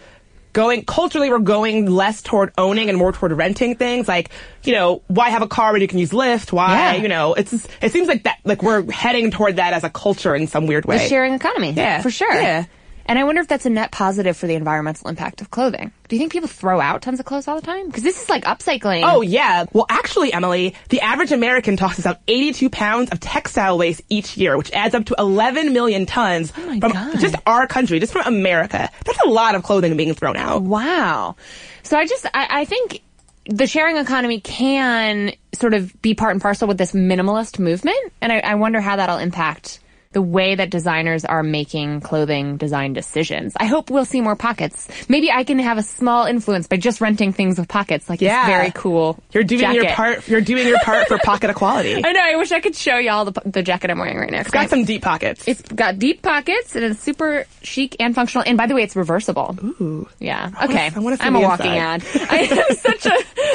going 0.52 0.85
culturally 0.85 1.30
we're 1.30 1.38
going 1.38 1.87
less 1.87 2.23
toward 2.23 2.52
owning 2.59 2.88
and 2.88 2.99
more 2.99 3.12
toward 3.12 3.30
renting 3.30 3.76
things 3.76 4.09
like 4.09 4.30
you 4.64 4.73
know 4.73 5.00
why 5.07 5.30
have 5.30 5.42
a 5.42 5.47
car 5.47 5.71
when 5.71 5.80
you 5.80 5.87
can 5.87 6.00
use 6.00 6.11
Lyft 6.11 6.50
why 6.50 6.73
Yeah. 6.97 7.02
you 7.02 7.07
know 7.07 7.35
it's 7.35 7.69
it 7.80 7.92
seems 7.92 8.09
like 8.09 8.25
that 8.25 8.38
like 8.42 8.61
we're 8.61 8.90
heading 8.90 9.30
toward 9.30 9.57
that 9.57 9.75
as 9.75 9.85
a 9.85 9.90
culture 9.90 10.35
in 10.35 10.49
some 10.49 10.66
weird 10.66 10.87
way 10.87 10.99
The 10.99 11.07
sharing 11.09 11.35
economy. 11.35 11.71
Yeah. 11.71 12.02
For 12.02 12.11
sure. 12.11 12.35
Yeah. 12.35 12.64
And 13.11 13.19
I 13.19 13.25
wonder 13.25 13.40
if 13.40 13.49
that's 13.49 13.67
a 13.67 13.71
net 13.71 13.90
positive 13.90 14.37
for 14.37 14.47
the 14.47 14.55
environmental 14.55 15.09
impact 15.11 15.40
of 15.40 15.50
clothing. 15.50 15.90
Do 16.07 16.14
you 16.14 16.21
think 16.21 16.31
people 16.31 16.47
throw 16.49 16.81
out 16.81 17.02
tons 17.02 17.19
of 17.19 17.26
clothes 17.26 17.49
all 17.49 17.57
the 17.61 17.67
time? 17.67 17.88
Because 17.88 18.05
this 18.05 18.23
is 18.23 18.29
like 18.29 18.45
upcycling. 18.45 19.02
Oh 19.05 19.21
yeah. 19.21 19.67
Well, 19.73 19.87
actually, 19.90 20.33
Emily, 20.33 20.76
the 20.90 21.00
average 21.00 21.33
American 21.33 21.76
tosses 21.76 22.07
out 22.07 22.21
82 22.29 22.71
pounds 22.71 23.11
of 23.11 23.19
textile 23.19 23.76
waste 23.79 24.02
each 24.11 24.37
year, 24.37 24.57
which 24.57 24.71
adds 24.71 24.95
up 24.95 25.07
to 25.07 25.17
11 25.19 25.73
million 25.73 26.07
tons 26.07 26.52
Oh 26.57 26.79
from 26.79 26.93
God. 26.93 27.19
just 27.19 27.35
our 27.47 27.67
country, 27.67 27.99
just 27.99 28.12
from 28.12 28.26
America. 28.26 28.88
That's 29.05 29.19
a 29.26 29.29
lot 29.29 29.57
of 29.57 29.64
clothing 29.64 29.97
being 29.97 30.14
thrown 30.14 30.37
out. 30.37 30.62
Wow. 30.62 31.35
So 31.83 31.99
I 31.99 32.07
just, 32.07 32.26
I, 32.26 32.61
I 32.61 32.64
think 32.64 33.02
the 33.47 33.67
sharing 33.67 33.97
economy 33.97 34.40
can 34.40 35.33
sort 35.52 35.75
of 35.75 36.00
be 36.00 36.14
part 36.14 36.31
and 36.31 36.40
parcel 36.40 36.69
with 36.69 36.79
this 36.79 36.93
minimalist 36.93 37.59
movement. 37.59 37.99
And 38.21 38.31
I, 38.31 38.38
I 38.38 38.55
wonder 38.55 38.81
how 38.81 38.95
that'll 38.95 39.19
impact 39.19 39.81
the 40.12 40.21
way 40.21 40.57
that 40.57 40.71
designers 40.71 41.25
are 41.25 41.40
making 41.45 42.00
clothing 42.00 42.57
design 42.57 42.93
decisions. 42.93 43.52
I 43.61 43.67
hope 43.67 43.90
we'll 43.93 44.05
see 44.05 44.21
more 44.21 44.35
pockets. 44.35 44.88
Maybe 45.09 45.31
I 45.31 45.45
can 45.45 45.61
have 45.61 45.79
a 45.79 45.85
small 45.85 46.26
influence 46.26 46.67
by 46.67 46.79
just 46.79 47.00
renting 47.00 47.33
things 47.33 47.61
with 47.61 47.69
pockets, 47.69 48.09
like 48.09 48.21
Yeah. 48.21 48.45
this 48.45 48.57
very 48.57 48.73
cool. 48.73 49.23
You're 49.31 49.45
doing 49.45 49.73
your 49.73 49.87
part. 49.90 50.26
You're 50.26 50.40
doing 50.40 50.67
your 50.67 50.81
part 50.81 51.07
for 51.07 51.17
pocket 51.25 51.50
equality. 51.50 52.02
I 52.05 52.11
know. 52.11 52.21
I 52.21 52.35
wish 52.35 52.50
I 52.50 52.59
could 52.59 52.75
show 52.75 52.97
y'all 52.97 53.25
the, 53.26 53.40
the 53.49 53.62
jacket 53.62 53.88
I'm 53.88 54.00
wearing 54.00 54.19
right 54.19 54.33
now. 54.33 54.40
It's 54.40 54.50
got 54.50 54.69
some 54.69 54.83
deep 54.85 55.02
pockets. 55.02 55.47
It's 55.47 55.62
got 55.62 56.00
deep 56.00 56.23
pockets 56.23 56.75
and 56.75 56.85
it's 56.87 56.99
super 56.99 57.47
chic 57.62 57.95
and 58.00 58.12
functional. 58.12 58.43
And 58.49 58.59
by 58.59 58.67
the 58.67 58.75
way, 58.75 58.83
it's 58.83 58.97
reversible. 58.97 59.57
Ooh. 59.62 60.09
Yeah. 60.19 60.50
Okay. 60.64 60.90
I 60.93 60.99
wanna, 60.99 61.19
I 61.21 61.29
am 61.29 61.37
a 61.37 61.40
walking 61.40 61.71
ad. 61.79 62.02
I 62.29 62.49
am 62.50 62.76
such 62.76 63.07
a. 63.07 63.12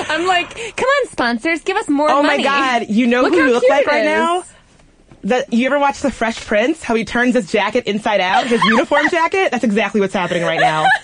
I'm 0.10 0.26
like, 0.26 0.52
come 0.78 0.88
on, 0.88 1.08
sponsors, 1.10 1.64
give 1.64 1.76
us 1.76 1.90
more 1.90 2.10
Oh 2.10 2.24
money. 2.24 2.38
my 2.38 2.44
god, 2.44 2.88
you 2.88 3.08
know 3.08 3.24
Look 3.24 3.34
who 3.34 3.40
you 3.46 3.52
look 3.52 3.64
like 3.70 3.86
right 3.88 4.06
is. 4.06 4.06
now? 4.06 4.44
That 5.26 5.52
you 5.52 5.66
ever 5.66 5.80
watch 5.80 6.02
The 6.02 6.12
Fresh 6.12 6.46
Prince? 6.46 6.84
How 6.84 6.94
he 6.96 7.04
turns 7.04 7.34
his 7.36 7.52
jacket 7.52 7.86
inside 7.86 8.22
out, 8.22 8.46
his 8.48 8.64
uniform 8.64 9.10
jacket? 9.10 9.52
That's 9.52 9.64
exactly 9.64 10.00
what's 10.00 10.14
happening 10.14 10.44
right 10.44 10.60
now. 10.60 10.86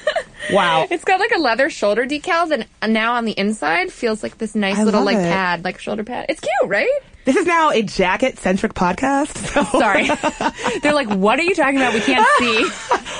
Wow. 0.52 0.88
It's 0.90 1.04
got 1.06 1.20
like 1.20 1.32
a 1.32 1.40
leather 1.40 1.70
shoulder 1.70 2.06
decals, 2.06 2.52
and 2.82 2.94
now 2.94 3.14
on 3.14 3.26
the 3.26 3.32
inside 3.32 3.94
feels 3.94 4.24
like 4.24 4.40
this 4.40 4.56
nice 4.56 4.78
I 4.78 4.84
little 4.84 5.04
like 5.06 5.18
it. 5.18 5.22
pad, 5.22 5.64
like 5.64 5.80
shoulder 5.80 6.04
pad. 6.04 6.26
It's 6.30 6.40
cute, 6.42 6.70
right? 6.70 6.90
This 7.26 7.36
is 7.36 7.46
now 7.46 7.70
a 7.70 7.84
jacket 7.84 8.40
centric 8.40 8.74
podcast. 8.74 9.38
So 9.38 9.64
Sorry. 9.80 10.08
They're 10.82 10.96
like, 10.96 11.10
what 11.10 11.38
are 11.40 11.44
you 11.44 11.54
talking 11.54 11.78
about? 11.78 11.94
We 11.94 12.02
can't 12.02 12.28
see. 12.40 12.64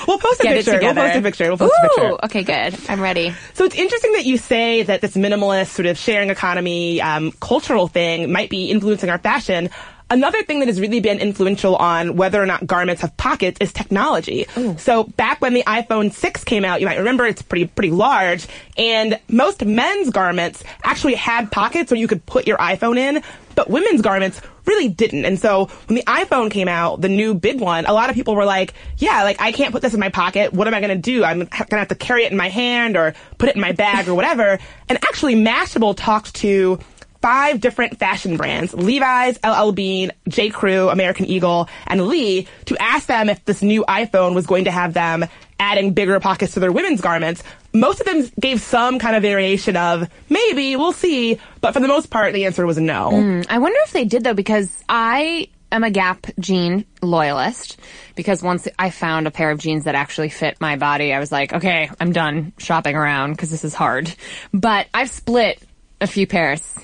we'll 0.08 0.18
post 0.18 0.40
a 0.40 0.42
Get 0.42 0.56
picture. 0.56 0.80
We'll 0.82 0.94
post 0.94 1.16
a 1.16 1.22
picture. 1.22 1.44
We'll 1.48 1.58
post 1.58 1.72
a 1.80 1.88
picture. 1.88 2.24
okay, 2.24 2.42
good. 2.42 2.90
I'm 2.90 3.00
ready. 3.00 3.32
So 3.54 3.64
it's 3.64 3.76
interesting 3.76 4.12
that 4.14 4.26
you 4.26 4.36
say 4.36 4.82
that 4.82 5.00
this 5.00 5.14
minimalist 5.16 5.68
sort 5.68 5.86
of 5.86 5.96
sharing 5.96 6.28
economy 6.30 7.00
um, 7.00 7.30
cultural 7.40 7.86
thing 7.86 8.32
might 8.32 8.50
be 8.50 8.70
influencing 8.70 9.08
our 9.08 9.18
fashion. 9.18 9.70
Another 10.12 10.42
thing 10.42 10.58
that 10.58 10.68
has 10.68 10.78
really 10.78 11.00
been 11.00 11.20
influential 11.20 11.74
on 11.74 12.16
whether 12.16 12.40
or 12.40 12.44
not 12.44 12.66
garments 12.66 13.00
have 13.00 13.16
pockets 13.16 13.56
is 13.62 13.72
technology. 13.72 14.44
So 14.76 15.04
back 15.04 15.40
when 15.40 15.54
the 15.54 15.62
iPhone 15.62 16.12
6 16.12 16.44
came 16.44 16.66
out, 16.66 16.82
you 16.82 16.86
might 16.86 16.98
remember 16.98 17.24
it's 17.24 17.40
pretty 17.40 17.66
pretty 17.66 17.92
large, 17.92 18.46
and 18.76 19.18
most 19.28 19.64
men's 19.64 20.10
garments 20.10 20.64
actually 20.84 21.14
had 21.14 21.50
pockets 21.50 21.90
where 21.90 21.98
you 21.98 22.08
could 22.08 22.26
put 22.26 22.46
your 22.46 22.58
iPhone 22.58 22.98
in, 22.98 23.22
but 23.54 23.70
women's 23.70 24.02
garments 24.02 24.38
really 24.66 24.88
didn't. 24.90 25.24
And 25.24 25.38
so 25.38 25.70
when 25.86 25.96
the 25.96 26.04
iPhone 26.04 26.50
came 26.50 26.68
out, 26.68 27.00
the 27.00 27.08
new 27.08 27.32
big 27.32 27.58
one, 27.60 27.86
a 27.86 27.94
lot 27.94 28.10
of 28.10 28.14
people 28.14 28.36
were 28.36 28.44
like, 28.44 28.74
yeah, 28.98 29.22
like 29.22 29.40
I 29.40 29.50
can't 29.50 29.72
put 29.72 29.80
this 29.80 29.94
in 29.94 30.00
my 30.00 30.10
pocket. 30.10 30.52
What 30.52 30.68
am 30.68 30.74
I 30.74 30.80
going 30.80 30.94
to 30.94 31.02
do? 31.02 31.24
I'm 31.24 31.38
going 31.38 31.48
to 31.48 31.76
have 31.76 31.88
to 31.88 31.94
carry 31.94 32.24
it 32.24 32.32
in 32.32 32.36
my 32.36 32.50
hand 32.50 32.98
or 32.98 33.14
put 33.38 33.48
it 33.48 33.54
in 33.54 33.62
my 33.62 33.72
bag 33.72 34.08
or 34.08 34.14
whatever. 34.14 34.58
And 34.90 34.98
actually 34.98 35.36
Mashable 35.36 35.96
talked 35.96 36.34
to 36.36 36.78
five 37.22 37.60
different 37.60 37.98
fashion 37.98 38.36
brands, 38.36 38.74
Levi's, 38.74 39.38
LL 39.44 39.70
Bean, 39.70 40.10
J. 40.28 40.50
Crew, 40.50 40.90
American 40.90 41.24
Eagle, 41.26 41.68
and 41.86 42.06
Lee, 42.08 42.48
to 42.66 42.76
ask 42.82 43.06
them 43.06 43.28
if 43.28 43.42
this 43.44 43.62
new 43.62 43.84
iPhone 43.84 44.34
was 44.34 44.46
going 44.46 44.64
to 44.64 44.70
have 44.70 44.92
them 44.92 45.24
adding 45.58 45.94
bigger 45.94 46.18
pockets 46.18 46.54
to 46.54 46.60
their 46.60 46.72
women's 46.72 47.00
garments. 47.00 47.44
Most 47.72 48.00
of 48.00 48.06
them 48.06 48.28
gave 48.40 48.60
some 48.60 48.98
kind 48.98 49.14
of 49.14 49.22
variation 49.22 49.76
of 49.76 50.08
maybe, 50.28 50.74
we'll 50.74 50.92
see, 50.92 51.38
but 51.60 51.72
for 51.72 51.80
the 51.80 51.88
most 51.88 52.10
part, 52.10 52.34
the 52.34 52.44
answer 52.44 52.66
was 52.66 52.78
no. 52.78 53.10
Hmm, 53.10 53.40
I 53.48 53.58
wonder 53.58 53.78
if 53.84 53.92
they 53.92 54.04
did 54.04 54.24
though, 54.24 54.34
because 54.34 54.68
I 54.88 55.48
am 55.70 55.84
a 55.84 55.90
Gap 55.90 56.26
jean 56.40 56.84
loyalist. 57.00 57.78
Because 58.14 58.42
once 58.42 58.68
I 58.78 58.90
found 58.90 59.26
a 59.26 59.30
pair 59.30 59.50
of 59.50 59.58
jeans 59.58 59.84
that 59.84 59.94
actually 59.94 60.28
fit 60.28 60.60
my 60.60 60.76
body, 60.76 61.14
I 61.14 61.18
was 61.18 61.32
like, 61.32 61.54
okay, 61.54 61.88
I'm 61.98 62.12
done 62.12 62.52
shopping 62.58 62.94
around 62.94 63.32
because 63.32 63.50
this 63.50 63.64
is 63.64 63.72
hard. 63.72 64.12
But 64.52 64.88
I've 64.92 65.08
split 65.08 65.62
a 66.00 66.06
few 66.06 66.26
pairs 66.26 66.76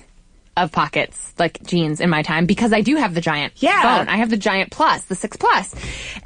of 0.63 0.73
pockets, 0.73 1.33
like 1.39 1.63
jeans, 1.65 2.01
in 2.01 2.11
my 2.11 2.23
time 2.23 2.47
because 2.47 2.73
I 2.73 2.81
do 2.81 2.97
have 2.97 3.15
the 3.15 3.21
giant 3.21 3.55
Yeah. 3.57 3.81
phone. 3.99 4.09
I 4.09 4.17
have 4.17 4.31
the 4.31 4.37
giant 4.37 4.71
plus, 4.71 5.05
the 5.05 5.15
six 5.15 5.37
plus, 5.37 5.75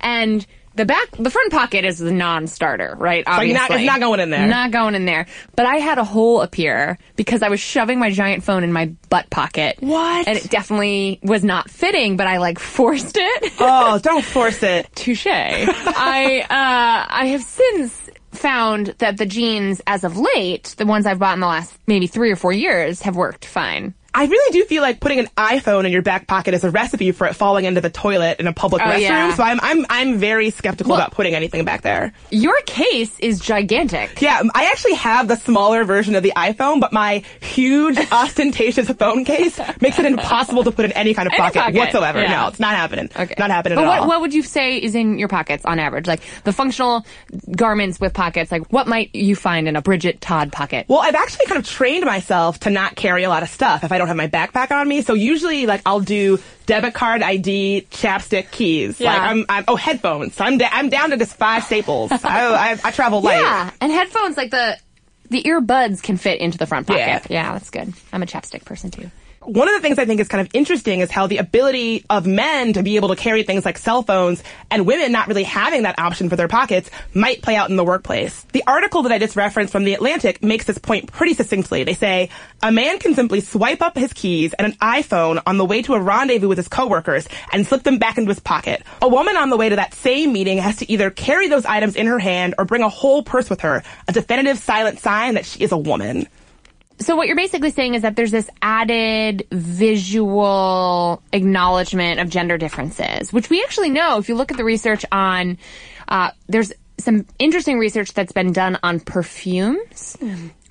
and. 0.00 0.46
The 0.74 0.86
back, 0.86 1.10
the 1.18 1.28
front 1.28 1.52
pocket 1.52 1.84
is 1.84 1.98
the 1.98 2.10
non-starter, 2.12 2.94
right? 2.98 3.26
So 3.26 3.42
you're 3.42 3.52
not- 3.52 3.64
Obviously, 3.64 3.84
it's 3.84 3.92
not 3.92 4.00
going 4.00 4.20
in 4.20 4.30
there. 4.30 4.46
Not 4.46 4.70
going 4.70 4.94
in 4.94 5.04
there. 5.04 5.26
But 5.54 5.66
I 5.66 5.76
had 5.76 5.98
a 5.98 6.02
hole 6.04 6.40
appear 6.40 6.96
because 7.14 7.42
I 7.42 7.50
was 7.50 7.60
shoving 7.60 7.98
my 7.98 8.08
giant 8.08 8.42
phone 8.42 8.64
in 8.64 8.72
my 8.72 8.86
butt 9.10 9.28
pocket. 9.28 9.76
What? 9.80 10.26
And 10.26 10.38
it 10.38 10.48
definitely 10.48 11.20
was 11.22 11.44
not 11.44 11.68
fitting, 11.68 12.16
but 12.16 12.26
I 12.26 12.38
like 12.38 12.58
forced 12.78 13.18
it. 13.20 13.52
Oh, 13.60 13.98
don't 13.98 14.24
force 14.24 14.62
it. 14.62 14.88
Touche. 14.94 15.26
I 15.26 16.40
uh, 16.48 17.06
I 17.18 17.26
have 17.26 17.42
since 17.42 18.08
found 18.30 18.94
that 18.96 19.18
the 19.18 19.26
jeans, 19.26 19.82
as 19.86 20.04
of 20.04 20.16
late, 20.16 20.74
the 20.78 20.86
ones 20.86 21.04
I've 21.04 21.18
bought 21.18 21.34
in 21.34 21.40
the 21.40 21.46
last 21.48 21.76
maybe 21.86 22.06
three 22.06 22.30
or 22.30 22.36
four 22.36 22.52
years, 22.54 23.02
have 23.02 23.14
worked 23.14 23.44
fine. 23.44 23.92
I 24.14 24.26
really 24.26 24.52
do 24.52 24.64
feel 24.66 24.83
like 24.83 25.00
putting 25.00 25.19
an 25.21 25.26
iPhone 25.38 25.87
in 25.87 25.92
your 25.92 26.02
back 26.02 26.26
pocket 26.26 26.54
is 26.54 26.64
a 26.64 26.71
recipe 26.71 27.12
for 27.12 27.26
it 27.26 27.35
falling 27.35 27.64
into 27.64 27.81
the 27.81 27.90
toilet 27.90 28.40
in 28.40 28.47
a 28.47 28.52
public 28.52 28.83
Oh, 28.83 28.87
restroom. 28.87 29.00
yeah. 29.00 29.35
So 29.35 29.42
I'm 29.42 29.59
I'm 29.62 29.87
I'm 29.88 30.19
very 30.19 30.50
skeptical 30.50 30.90
Well- 30.92 31.00
about 31.00 31.12
putting 31.12 31.35
anything 31.35 31.64
back 31.64 31.83
there. 31.83 32.12
Your 32.31 32.61
case 32.66 33.19
is 33.21 33.40
gigantic. 33.40 34.21
Yeah, 34.21 34.42
I 34.54 34.66
actually 34.66 34.95
have 34.95 35.28
the 35.28 35.37
smaller 35.37 35.85
version 35.85 36.14
of 36.14 36.23
the 36.23 36.33
iPhone, 36.37 36.81
but 36.81 36.92
my 36.92 37.23
huge 37.40 37.97
ostentatious 38.12 38.90
phone 38.90 39.25
case 39.25 39.59
makes 39.81 39.99
it 39.99 40.04
impossible 40.04 40.64
to 40.64 40.73
put 40.73 40.85
in 40.85 40.92
any 40.92 41.14
kind 41.14 41.26
of 41.26 41.33
pocket, 41.35 41.61
pocket, 41.61 41.76
whatsoever. 41.76 42.21
yeah. 42.23 42.42
No, 42.42 42.49
it's 42.49 42.61
not 42.61 42.75
happening. 42.76 43.09
Okay. 43.16 43.35
Not 43.38 43.50
happening 43.50 43.76
but 43.76 43.85
at 43.85 43.88
what, 43.88 43.99
all. 44.00 44.09
what 44.09 44.21
would 44.21 44.35
you 44.35 44.42
say 44.42 44.76
is 44.78 44.95
in 44.95 45.19
your 45.19 45.28
pockets 45.28 45.64
on 45.64 45.78
average? 45.78 46.07
Like 46.07 46.21
the 46.45 46.52
functional 46.52 47.07
garments 47.57 48.00
with 48.00 48.12
pockets, 48.14 48.52
like 48.52 48.66
what 48.73 48.87
might 48.87 49.14
you 49.14 49.35
find 49.35 49.69
in 49.69 49.76
a 49.76 49.83
Bridget 49.83 50.21
Todd 50.21 50.52
pocket? 50.52 50.87
Well, 50.88 51.00
I've 51.00 51.14
actually 51.14 51.47
kind 51.47 51.59
of 51.59 51.66
trained 51.66 52.04
myself 52.04 52.61
to 52.61 52.71
not 52.71 52.95
carry 52.97 53.25
a 53.25 53.28
lot 53.28 53.42
of 53.42 53.49
stuff 53.49 53.85
if 53.85 53.92
I 53.92 53.99
don't 54.02 54.09
have 54.09 54.16
my 54.16 54.28
backpack 54.28 54.71
on 54.71 54.88
me. 54.88 55.02
So 55.02 55.14
usually, 55.14 55.66
like, 55.66 55.82
I'll 55.87 56.00
do 56.00 56.38
debit 56.66 56.94
card, 56.94 57.23
ID, 57.23 57.87
chapstick, 57.90 58.50
keys. 58.50 59.00
Yeah. 59.00 59.12
Like, 59.12 59.23
I'm, 59.23 59.47
I'm 59.49 59.64
oh, 59.68 59.76
headphones. 59.76 60.40
I'm, 60.40 60.59
da- 60.59 60.68
I'm 60.71 60.88
down 60.88 61.11
to 61.11 61.16
just 61.16 61.37
five 61.37 61.64
staples. 61.64 62.11
I, 62.12 62.18
I, 62.25 62.78
I 62.85 62.90
travel 62.90 63.21
light. 63.21 63.40
Yeah, 63.40 63.71
and 63.80 63.92
headphones 63.92 64.37
like 64.37 64.50
the 64.50 64.78
the 65.30 65.42
earbuds 65.44 66.02
can 66.02 66.18
fit 66.18 66.40
into 66.40 66.59
the 66.59 66.66
front 66.66 66.87
pocket. 66.87 67.00
Yeah. 67.00 67.23
Yeah, 67.30 67.52
that's 67.52 67.71
good. 67.71 67.94
I'm 68.12 68.23
a 68.23 68.26
chapstick 68.26 68.66
person 68.66 68.90
too. 68.90 69.11
One 69.44 69.66
of 69.66 69.75
the 69.75 69.80
things 69.80 69.99
I 69.99 70.04
think 70.04 70.20
is 70.20 70.28
kind 70.28 70.40
of 70.40 70.54
interesting 70.54 71.00
is 71.00 71.11
how 71.11 71.26
the 71.26 71.38
ability 71.38 72.04
of 72.08 72.28
men 72.28 72.75
to 72.75 72.84
be 72.84 72.94
able 72.94 73.08
to 73.08 73.16
carry 73.16 73.42
things 73.42 73.64
like 73.64 73.76
cell 73.76 74.04
phones 74.04 74.40
and 74.70 74.87
women 74.87 75.11
not 75.11 75.26
really 75.26 75.42
having 75.42 75.82
that 75.82 75.99
option 75.99 76.28
for 76.28 76.37
their 76.37 76.46
pockets 76.46 76.88
might 77.12 77.42
play 77.42 77.56
out 77.56 77.68
in 77.68 77.75
the 77.75 77.82
workplace. 77.82 78.46
The 78.52 78.62
article 78.68 79.02
that 79.02 79.11
I 79.11 79.18
just 79.18 79.34
referenced 79.34 79.72
from 79.72 79.82
The 79.82 79.94
Atlantic 79.94 80.44
makes 80.44 80.66
this 80.66 80.78
point 80.78 81.11
pretty 81.11 81.34
succinctly. 81.34 81.82
They 81.82 81.94
say, 81.94 82.30
a 82.62 82.70
man 82.70 83.00
can 83.00 83.16
simply 83.16 83.40
swipe 83.40 83.82
up 83.82 83.99
his 83.99 84.12
keys 84.12 84.54
and 84.54 84.64
an 84.64 84.78
iPhone 84.78 85.42
on 85.44 85.56
the 85.56 85.64
way 85.64 85.82
to 85.82 85.94
a 85.94 86.00
rendezvous 86.00 86.46
with 86.46 86.58
his 86.58 86.68
coworkers 86.68 87.26
and 87.52 87.66
slip 87.66 87.82
them 87.82 87.99
back 87.99 88.18
into 88.18 88.28
his 88.28 88.38
pocket. 88.38 88.84
A 89.00 89.08
woman 89.08 89.37
on 89.37 89.50
the 89.50 89.56
way 89.56 89.68
to 89.68 89.76
that 89.76 89.92
same 89.92 90.32
meeting 90.32 90.58
has 90.58 90.76
to 90.76 90.90
either 90.90 91.11
carry 91.11 91.49
those 91.49 91.66
items 91.66 91.96
in 91.96 92.06
her 92.06 92.20
hand 92.20 92.54
or 92.58 92.64
bring 92.64 92.82
a 92.82 92.88
whole 92.88 93.25
purse 93.25 93.50
with 93.50 93.62
her, 93.62 93.82
a 94.06 94.12
definitive 94.12 94.58
silent 94.58 95.00
sign 95.00 95.34
that 95.34 95.46
she 95.46 95.64
is 95.64 95.72
a 95.72 95.76
woman. 95.76 96.28
So 96.99 97.16
what 97.16 97.26
you're 97.26 97.37
basically 97.37 97.70
saying 97.70 97.94
is 97.94 98.02
that 98.02 98.16
there's 98.16 98.30
this 98.30 98.49
added 98.61 99.46
visual 99.50 101.22
acknowledgement 101.32 102.20
of 102.20 102.28
gender 102.28 102.58
differences, 102.58 103.32
which 103.32 103.50
we 103.50 103.62
actually 103.62 103.90
know. 103.90 104.18
If 104.18 104.28
you 104.28 104.34
look 104.34 104.50
at 104.50 104.56
the 104.56 104.64
research 104.64 105.04
on, 105.11 105.58
uh, 106.08 106.30
there's 106.49 106.72
some 107.02 107.26
interesting 107.38 107.78
research 107.78 108.12
that's 108.14 108.32
been 108.32 108.52
done 108.52 108.78
on 108.82 109.00
perfumes. 109.00 110.16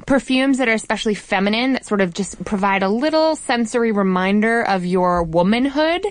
Perfumes 0.08 0.58
that 0.58 0.68
are 0.68 0.74
especially 0.74 1.14
feminine, 1.14 1.74
that 1.74 1.86
sort 1.86 2.02
of 2.02 2.14
just 2.14 2.44
provide 2.44 2.82
a 2.84 2.90
little 2.90 3.36
sensory 3.36 3.92
reminder 3.92 4.64
of 4.64 4.84
your 4.86 5.24
womanhood, 5.24 6.04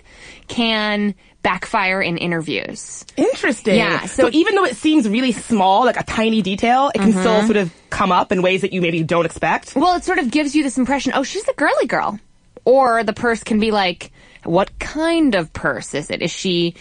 can 0.47 1.15
backfire 1.43 2.01
in 2.03 2.17
interviews. 2.19 3.05
Interesting. 3.17 3.77
Yeah, 3.77 4.05
So, 4.07 4.25
so- 4.25 4.31
even 4.33 4.55
though 4.55 4.65
it 4.65 4.77
seems 4.77 5.09
really 5.09 5.33
small, 5.33 5.85
like 5.87 5.99
a 5.99 6.05
tiny 6.05 6.41
detail, 6.43 6.91
it 6.95 6.99
can 7.01 7.11
Mm-hmm. 7.11 7.21
still 7.21 7.43
sort 7.45 7.57
of 7.57 7.73
come 7.91 8.13
up 8.13 8.31
in 8.31 8.43
ways 8.43 8.61
that 8.61 8.73
you 8.73 8.81
maybe 8.81 9.03
don't 9.03 9.25
expect. 9.27 9.75
Well, 9.75 9.97
it 9.97 10.05
sort 10.05 10.19
of 10.19 10.31
gives 10.31 10.55
you 10.55 10.63
this 10.63 10.79
impression, 10.79 11.13
oh, 11.17 11.23
she's 11.25 11.47
a 11.49 11.55
girly 11.55 11.87
girl. 11.87 12.21
Or 12.67 13.03
the 13.03 13.15
purse 13.15 13.43
can 13.43 13.59
be 13.59 13.71
like, 13.71 14.13
what 14.45 14.79
kind 14.79 15.35
of 15.35 15.53
purse 15.53 15.95
is 15.95 16.11
it? 16.11 16.23
Is 16.23 16.31
she 16.31 16.75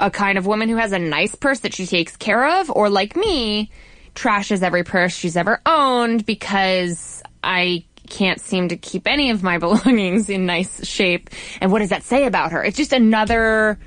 a 0.00 0.10
kind 0.10 0.38
of 0.38 0.46
woman 0.46 0.68
who 0.68 0.76
has 0.76 0.92
a 0.92 0.98
nice 0.98 1.34
purse 1.34 1.60
that 1.60 1.74
she 1.74 1.86
takes 1.86 2.16
care 2.16 2.60
of? 2.60 2.70
Or 2.70 2.88
like 2.88 3.16
me, 3.16 3.70
trashes 4.14 4.62
every 4.62 4.84
purse 4.84 5.14
she's 5.14 5.36
ever 5.36 5.60
owned 5.66 6.24
because 6.26 7.22
I 7.42 7.84
can't 8.08 8.40
seem 8.40 8.68
to 8.68 8.76
keep 8.76 9.06
any 9.06 9.30
of 9.30 9.42
my 9.42 9.58
belongings 9.58 10.28
in 10.28 10.46
nice 10.46 10.86
shape. 10.86 11.30
And 11.60 11.72
what 11.72 11.80
does 11.80 11.90
that 11.90 12.02
say 12.02 12.26
about 12.26 12.52
her? 12.52 12.62
It's 12.62 12.76
just 12.76 12.92
another 12.92 13.78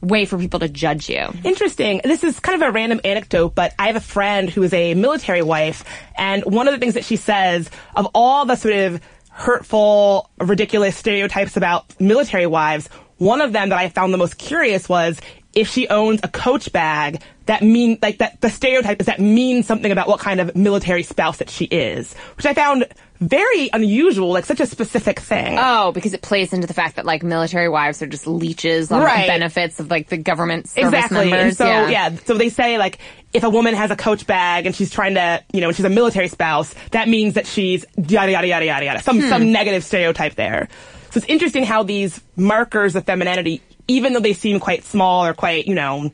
way 0.00 0.24
for 0.24 0.36
people 0.36 0.60
to 0.60 0.68
judge 0.68 1.08
you. 1.08 1.28
Interesting. 1.44 2.00
This 2.02 2.24
is 2.24 2.40
kind 2.40 2.60
of 2.60 2.68
a 2.68 2.72
random 2.72 3.00
anecdote, 3.04 3.54
but 3.54 3.72
I 3.78 3.86
have 3.86 3.96
a 3.96 4.00
friend 4.00 4.50
who 4.50 4.62
is 4.64 4.72
a 4.72 4.94
military 4.94 5.42
wife, 5.42 5.84
and 6.18 6.44
one 6.44 6.66
of 6.66 6.74
the 6.74 6.78
things 6.78 6.94
that 6.94 7.04
she 7.04 7.16
says 7.16 7.70
of 7.94 8.08
all 8.12 8.44
the 8.44 8.56
sort 8.56 8.74
of 8.74 9.00
hurtful, 9.30 10.28
ridiculous 10.40 10.96
stereotypes 10.96 11.56
about 11.56 11.98
military 12.00 12.46
wives, 12.46 12.88
one 13.18 13.40
of 13.40 13.52
them 13.52 13.68
that 13.68 13.78
I 13.78 13.88
found 13.88 14.12
the 14.12 14.18
most 14.18 14.36
curious 14.36 14.88
was 14.88 15.20
if 15.54 15.68
she 15.68 15.88
owns 15.88 16.20
a 16.22 16.28
coach 16.28 16.72
bag, 16.72 17.20
that 17.46 17.62
mean 17.62 17.98
like 18.00 18.18
that 18.18 18.40
the 18.40 18.50
stereotype 18.50 19.00
is 19.00 19.06
that 19.06 19.20
means 19.20 19.66
something 19.66 19.90
about 19.90 20.08
what 20.08 20.20
kind 20.20 20.40
of 20.40 20.54
military 20.54 21.02
spouse 21.02 21.38
that 21.38 21.50
she 21.50 21.64
is, 21.64 22.14
which 22.36 22.46
I 22.46 22.54
found 22.54 22.86
very 23.20 23.70
unusual, 23.72 24.30
like 24.30 24.44
such 24.44 24.60
a 24.60 24.66
specific 24.66 25.20
thing. 25.20 25.56
Oh, 25.58 25.92
because 25.92 26.12
it 26.12 26.22
plays 26.22 26.52
into 26.52 26.66
the 26.66 26.74
fact 26.74 26.96
that 26.96 27.04
like 27.04 27.22
military 27.22 27.68
wives 27.68 28.02
are 28.02 28.06
just 28.06 28.26
leeches 28.26 28.90
on 28.90 29.02
Right. 29.02 29.22
the 29.22 29.28
benefits 29.28 29.78
of 29.80 29.90
like 29.90 30.08
the 30.08 30.16
government 30.16 30.68
service 30.68 30.92
exactly. 30.94 31.20
And 31.22 31.30
members. 31.30 31.56
so 31.56 31.64
yeah. 31.64 32.14
so 32.24 32.34
they 32.34 32.48
say 32.48 32.78
like 32.78 32.98
if 33.32 33.44
a 33.44 33.50
woman 33.50 33.74
has 33.74 33.90
a 33.90 33.96
coach 33.96 34.26
bag 34.26 34.66
and 34.66 34.74
she's 34.74 34.90
trying 34.90 35.14
to, 35.14 35.42
you 35.52 35.60
know, 35.60 35.68
and 35.68 35.76
she's 35.76 35.84
a 35.84 35.90
military 35.90 36.28
spouse, 36.28 36.74
that 36.90 37.08
means 37.08 37.34
that 37.34 37.46
she's 37.46 37.84
yada 37.96 38.32
yada 38.32 38.46
yada 38.46 38.64
yada 38.64 38.84
yada. 38.84 39.02
Some 39.02 39.20
hmm. 39.20 39.28
some 39.28 39.52
negative 39.52 39.84
stereotype 39.84 40.34
there. 40.34 40.68
So 41.10 41.18
it's 41.18 41.26
interesting 41.28 41.64
how 41.64 41.82
these 41.82 42.22
markers 42.36 42.96
of 42.96 43.04
femininity, 43.04 43.60
even 43.88 44.12
though 44.12 44.20
they 44.20 44.32
seem 44.32 44.60
quite 44.60 44.84
small 44.84 45.24
or 45.24 45.34
quite, 45.34 45.66
you 45.66 45.74
know, 45.74 46.12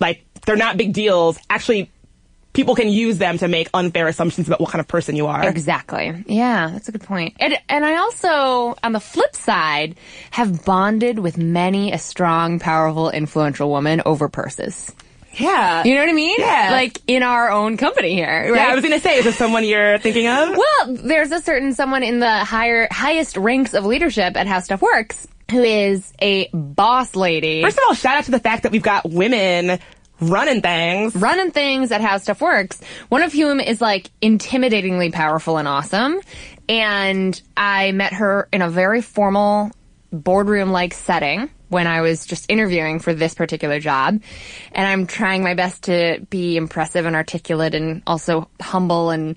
like 0.00 0.24
they're 0.46 0.56
not 0.56 0.76
big 0.76 0.92
deals, 0.92 1.38
actually 1.50 1.90
people 2.56 2.74
can 2.74 2.88
use 2.88 3.18
them 3.18 3.36
to 3.36 3.48
make 3.48 3.68
unfair 3.74 4.08
assumptions 4.08 4.46
about 4.46 4.60
what 4.60 4.70
kind 4.70 4.80
of 4.80 4.88
person 4.88 5.14
you 5.14 5.26
are. 5.26 5.46
Exactly. 5.46 6.24
Yeah, 6.26 6.70
that's 6.72 6.88
a 6.88 6.92
good 6.92 7.02
point. 7.02 7.36
And, 7.38 7.58
and 7.68 7.84
I 7.84 7.98
also, 7.98 8.74
on 8.82 8.92
the 8.92 9.00
flip 9.00 9.36
side, 9.36 9.96
have 10.30 10.64
bonded 10.64 11.18
with 11.18 11.36
many 11.36 11.92
a 11.92 11.98
strong, 11.98 12.58
powerful, 12.58 13.10
influential 13.10 13.68
woman 13.68 14.00
over 14.06 14.30
purses. 14.30 14.90
Yeah. 15.34 15.84
You 15.84 15.94
know 15.94 16.00
what 16.00 16.08
I 16.08 16.14
mean? 16.14 16.36
Yeah. 16.38 16.68
Like 16.72 16.98
in 17.06 17.22
our 17.22 17.50
own 17.50 17.76
company 17.76 18.14
here, 18.14 18.26
right? 18.26 18.54
yeah, 18.54 18.68
I 18.68 18.74
was 18.74 18.82
gonna 18.82 19.00
say, 19.00 19.18
is 19.18 19.24
this 19.24 19.36
someone 19.36 19.62
you're 19.62 19.98
thinking 19.98 20.26
of? 20.26 20.56
Well, 20.56 20.94
there's 20.94 21.30
a 21.32 21.42
certain 21.42 21.74
someone 21.74 22.02
in 22.02 22.20
the 22.20 22.44
higher, 22.44 22.88
highest 22.90 23.36
ranks 23.36 23.74
of 23.74 23.84
leadership 23.84 24.34
at 24.34 24.46
How 24.46 24.60
Stuff 24.60 24.80
Works 24.80 25.28
who 25.50 25.62
is 25.62 26.12
a 26.20 26.48
boss 26.52 27.14
lady. 27.14 27.62
First 27.62 27.78
of 27.78 27.84
all, 27.88 27.94
shout 27.94 28.18
out 28.18 28.24
to 28.24 28.30
the 28.30 28.40
fact 28.40 28.64
that 28.64 28.72
we've 28.72 28.82
got 28.82 29.08
women 29.08 29.78
running 30.20 30.62
things. 30.62 31.14
running 31.14 31.50
things 31.50 31.92
at 31.92 32.00
How 32.00 32.18
Stuff 32.18 32.40
Works, 32.40 32.80
one 33.08 33.22
of 33.22 33.32
whom 33.32 33.60
is 33.60 33.80
like 33.80 34.10
intimidatingly 34.20 35.12
powerful 35.12 35.58
and 35.58 35.68
awesome. 35.68 36.20
And 36.68 37.40
I 37.56 37.92
met 37.92 38.14
her 38.14 38.48
in 38.52 38.62
a 38.62 38.68
very 38.68 39.02
formal 39.02 39.70
boardroom 40.12 40.70
like 40.70 40.94
setting 40.94 41.50
when 41.68 41.86
I 41.86 42.00
was 42.00 42.26
just 42.26 42.50
interviewing 42.50 43.00
for 43.00 43.12
this 43.12 43.34
particular 43.34 43.80
job. 43.80 44.20
And 44.72 44.86
I'm 44.86 45.06
trying 45.06 45.42
my 45.42 45.54
best 45.54 45.84
to 45.84 46.24
be 46.30 46.56
impressive 46.56 47.06
and 47.06 47.16
articulate 47.16 47.74
and 47.74 48.02
also 48.06 48.48
humble 48.60 49.10
and 49.10 49.36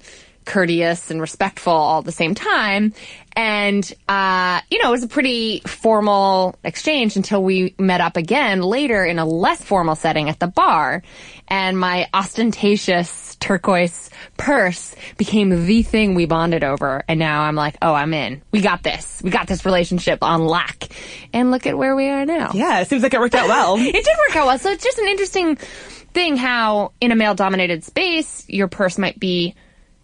courteous 0.50 1.12
and 1.12 1.22
respectful 1.22 1.72
all 1.72 2.00
at 2.00 2.06
the 2.06 2.12
same 2.12 2.34
time. 2.34 2.91
And, 3.36 3.94
uh, 4.10 4.60
you 4.72 4.82
know, 4.82 4.89
it 4.89 4.91
was 4.91 5.03
a 5.03 5.08
pretty 5.08 5.62
formal 5.62 6.56
exchange 6.63 7.15
until 7.15 7.44
we 7.44 7.75
met 7.77 8.01
up 8.01 8.18
again 8.18 8.62
later 8.62 9.06
in 9.06 9.20
a 9.20 9.25
less 9.25 9.62
formal 9.63 9.96
setting 9.96 10.27
at 10.27 10.39
the 10.39 10.48
bar. 10.48 11.03
And 11.48 11.79
my 11.79 12.10
ostentatious 12.13 13.38
turquoise 13.39 14.10
purse 14.38 14.96
became 15.18 15.65
the 15.65 15.84
thing 15.84 16.15
we 16.15 16.25
bonded 16.25 16.63
over. 16.63 17.03
And 17.08 17.20
now 17.20 17.44
I'm 17.44 17.56
like, 17.56 17.77
oh, 17.82 17.94
I'm 17.94 18.13
in. 18.13 18.41
We 18.51 18.62
got 18.62 18.82
this. 18.82 19.22
We 19.24 19.29
got 19.29 19.48
this 19.48 19.65
relationship 19.65 20.24
on 20.24 20.41
lock. 20.41 20.84
And 21.32 21.51
look 21.51 21.68
at 21.68 21.77
where 21.77 21.96
we 21.96 22.10
are 22.10 22.25
now. 22.25 22.51
Yeah, 22.56 22.82
it 22.82 22.88
seems 22.88 23.03
like 23.03 23.13
it 23.13 23.20
worked 23.20 23.36
out 23.36 23.48
well. 23.48 23.77
It 24.00 24.06
did 24.06 24.18
work 24.27 24.36
out 24.36 24.48
well. 24.48 24.60
So 24.60 24.72
it's 24.72 24.84
just 24.84 24.98
an 24.98 25.08
interesting 25.08 25.56
thing 25.56 26.38
how 26.38 26.91
in 27.00 27.12
a 27.12 27.15
male 27.15 27.36
dominated 27.36 27.84
space, 27.84 28.46
your 28.50 28.68
purse 28.68 28.98
might 28.98 29.20
be 29.20 29.56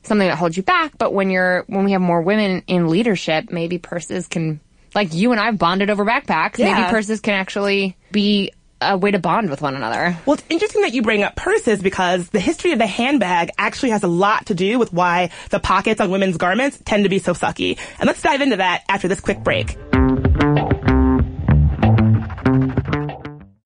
something 0.08 0.28
that 0.28 0.38
holds 0.38 0.58
you 0.58 0.64
back. 0.64 0.98
But 0.98 1.14
when 1.14 1.30
you're, 1.30 1.64
when 1.68 1.86
we 1.86 1.92
have 1.92 2.02
more 2.02 2.22
women 2.22 2.64
in 2.68 2.90
leadership, 2.90 3.52
maybe 3.52 3.78
purses 3.78 4.28
can, 4.28 4.60
like 4.94 5.14
you 5.14 5.32
and 5.32 5.40
I 5.40 5.46
have 5.46 5.58
bonded 5.58 5.90
over 5.90 6.06
backpacks. 6.06 6.58
Yeah. 6.58 6.74
Maybe 6.74 6.90
purses 6.90 7.20
can 7.20 7.34
actually 7.34 7.98
be 8.12 8.52
a 8.82 8.98
way 8.98 9.12
to 9.12 9.20
bond 9.20 9.50
with 9.50 9.62
one 9.62 9.76
another. 9.76 10.18
Well, 10.26 10.36
it's 10.36 10.44
interesting 10.50 10.82
that 10.82 10.94
you 10.94 11.02
bring 11.02 11.24
up 11.24 11.36
purses 11.36 11.82
because 11.82 12.30
the 12.30 12.40
history 12.40 12.72
of 12.72 12.80
the 12.80 12.88
handbag 12.88 13.50
actually 13.58 13.92
has 13.92 14.04
a 14.04 14.08
lot 14.08 14.48
to 14.48 14.54
do 14.54 14.78
with 14.80 14.94
why 14.94 15.32
the 15.50 15.60
pockets 15.60 16.02
on 16.02 16.12
women's 16.12 16.38
garments 16.38 16.80
tend 16.86 17.04
to 17.04 17.10
be 17.10 17.20
so 17.20 17.34
sucky. 17.34 17.80
And 18.00 18.08
let's 18.08 18.22
dive 18.22 18.42
into 18.42 18.58
that 18.58 18.84
after 18.90 19.08
this 19.08 19.20
quick 19.20 19.40
break. 19.44 19.78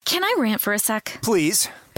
Can 0.04 0.24
I 0.24 0.36
rant 0.38 0.60
for 0.60 0.72
a 0.72 0.78
sec? 0.78 1.18
Please. 1.22 1.68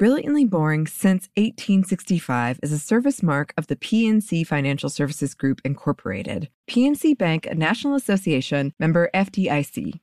Brilliantly 0.00 0.46
Boring 0.46 0.86
Since 0.86 1.28
1865 1.36 2.60
is 2.62 2.72
a 2.72 2.78
service 2.78 3.22
mark 3.22 3.52
of 3.58 3.66
the 3.66 3.76
PNC 3.76 4.46
Financial 4.46 4.88
Services 4.88 5.34
Group, 5.34 5.60
Incorporated. 5.62 6.48
PNC 6.70 7.18
Bank, 7.18 7.44
a 7.44 7.54
National 7.54 7.96
Association 7.96 8.72
member 8.78 9.10
FDIC. 9.12 10.00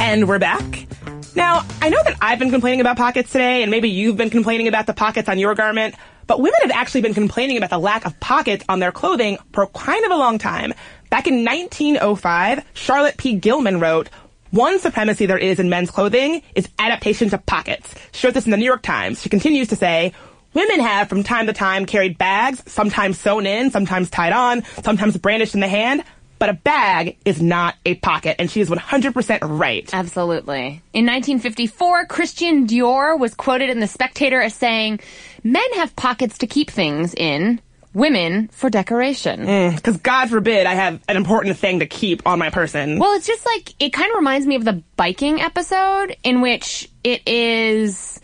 And 0.00 0.26
we're 0.26 0.38
back. 0.38 0.86
Now, 1.34 1.66
I 1.82 1.90
know 1.90 2.02
that 2.04 2.16
I've 2.22 2.38
been 2.38 2.50
complaining 2.50 2.80
about 2.80 2.96
pockets 2.96 3.30
today, 3.30 3.60
and 3.60 3.70
maybe 3.70 3.90
you've 3.90 4.16
been 4.16 4.30
complaining 4.30 4.68
about 4.68 4.86
the 4.86 4.94
pockets 4.94 5.28
on 5.28 5.38
your 5.38 5.54
garment, 5.54 5.96
but 6.26 6.40
women 6.40 6.58
have 6.62 6.70
actually 6.70 7.02
been 7.02 7.12
complaining 7.12 7.58
about 7.58 7.68
the 7.68 7.78
lack 7.78 8.06
of 8.06 8.18
pockets 8.20 8.64
on 8.70 8.80
their 8.80 8.90
clothing 8.90 9.36
for 9.52 9.66
kind 9.66 10.02
of 10.06 10.10
a 10.10 10.16
long 10.16 10.38
time. 10.38 10.72
Back 11.10 11.26
in 11.26 11.44
1905, 11.44 12.64
Charlotte 12.72 13.18
P. 13.18 13.34
Gilman 13.34 13.80
wrote, 13.80 14.08
One 14.50 14.78
supremacy 14.78 15.26
there 15.26 15.38
is 15.38 15.58
in 15.58 15.68
men's 15.68 15.90
clothing 15.90 16.42
is 16.54 16.68
adaptation 16.78 17.30
to 17.30 17.38
pockets. 17.38 17.94
She 18.12 18.26
wrote 18.26 18.34
this 18.34 18.44
in 18.44 18.50
the 18.50 18.56
New 18.56 18.64
York 18.64 18.82
Times. 18.82 19.22
She 19.22 19.28
continues 19.28 19.68
to 19.68 19.76
say, 19.76 20.12
Women 20.54 20.80
have 20.80 21.08
from 21.08 21.22
time 21.22 21.46
to 21.48 21.52
time 21.52 21.84
carried 21.84 22.16
bags, 22.16 22.62
sometimes 22.66 23.18
sewn 23.18 23.44
in, 23.44 23.70
sometimes 23.70 24.08
tied 24.08 24.32
on, 24.32 24.64
sometimes 24.82 25.16
brandished 25.18 25.54
in 25.54 25.60
the 25.60 25.68
hand, 25.68 26.02
but 26.38 26.48
a 26.48 26.54
bag 26.54 27.16
is 27.24 27.42
not 27.42 27.74
a 27.84 27.94
pocket, 27.96 28.36
and 28.38 28.50
she 28.50 28.60
is 28.60 28.70
100% 28.70 29.38
right. 29.42 29.88
Absolutely. 29.92 30.82
In 30.92 31.06
1954, 31.06 32.06
Christian 32.06 32.66
Dior 32.66 33.18
was 33.18 33.34
quoted 33.34 33.70
in 33.70 33.80
The 33.80 33.86
Spectator 33.86 34.40
as 34.40 34.54
saying, 34.54 35.00
Men 35.44 35.72
have 35.74 35.94
pockets 35.96 36.38
to 36.38 36.46
keep 36.46 36.70
things 36.70 37.14
in, 37.14 37.60
women 37.96 38.48
for 38.48 38.68
decoration. 38.68 39.46
Mm, 39.46 39.76
because 39.76 39.96
God 39.96 40.28
forbid 40.28 40.66
I 40.66 40.74
have 40.74 41.02
an 41.08 41.16
important 41.16 41.56
thing 41.56 41.80
to 41.80 41.86
keep 41.86 42.26
on 42.26 42.38
my 42.38 42.50
person. 42.50 42.98
Well, 42.98 43.16
it's 43.16 43.26
just 43.26 43.46
like, 43.46 43.74
it 43.80 43.94
kind 43.94 44.10
of 44.10 44.16
reminds 44.16 44.46
me 44.46 44.54
of 44.54 44.66
the 44.66 44.82
biking 44.96 45.40
episode 45.40 46.14
in 46.22 46.42
which 46.42 46.90
it 47.02 47.26
is 47.26 48.20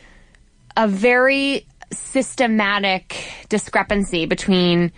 a 0.76 0.86
very 0.86 1.66
systematic 1.90 3.16
discrepancy 3.48 4.26
between 4.26 4.92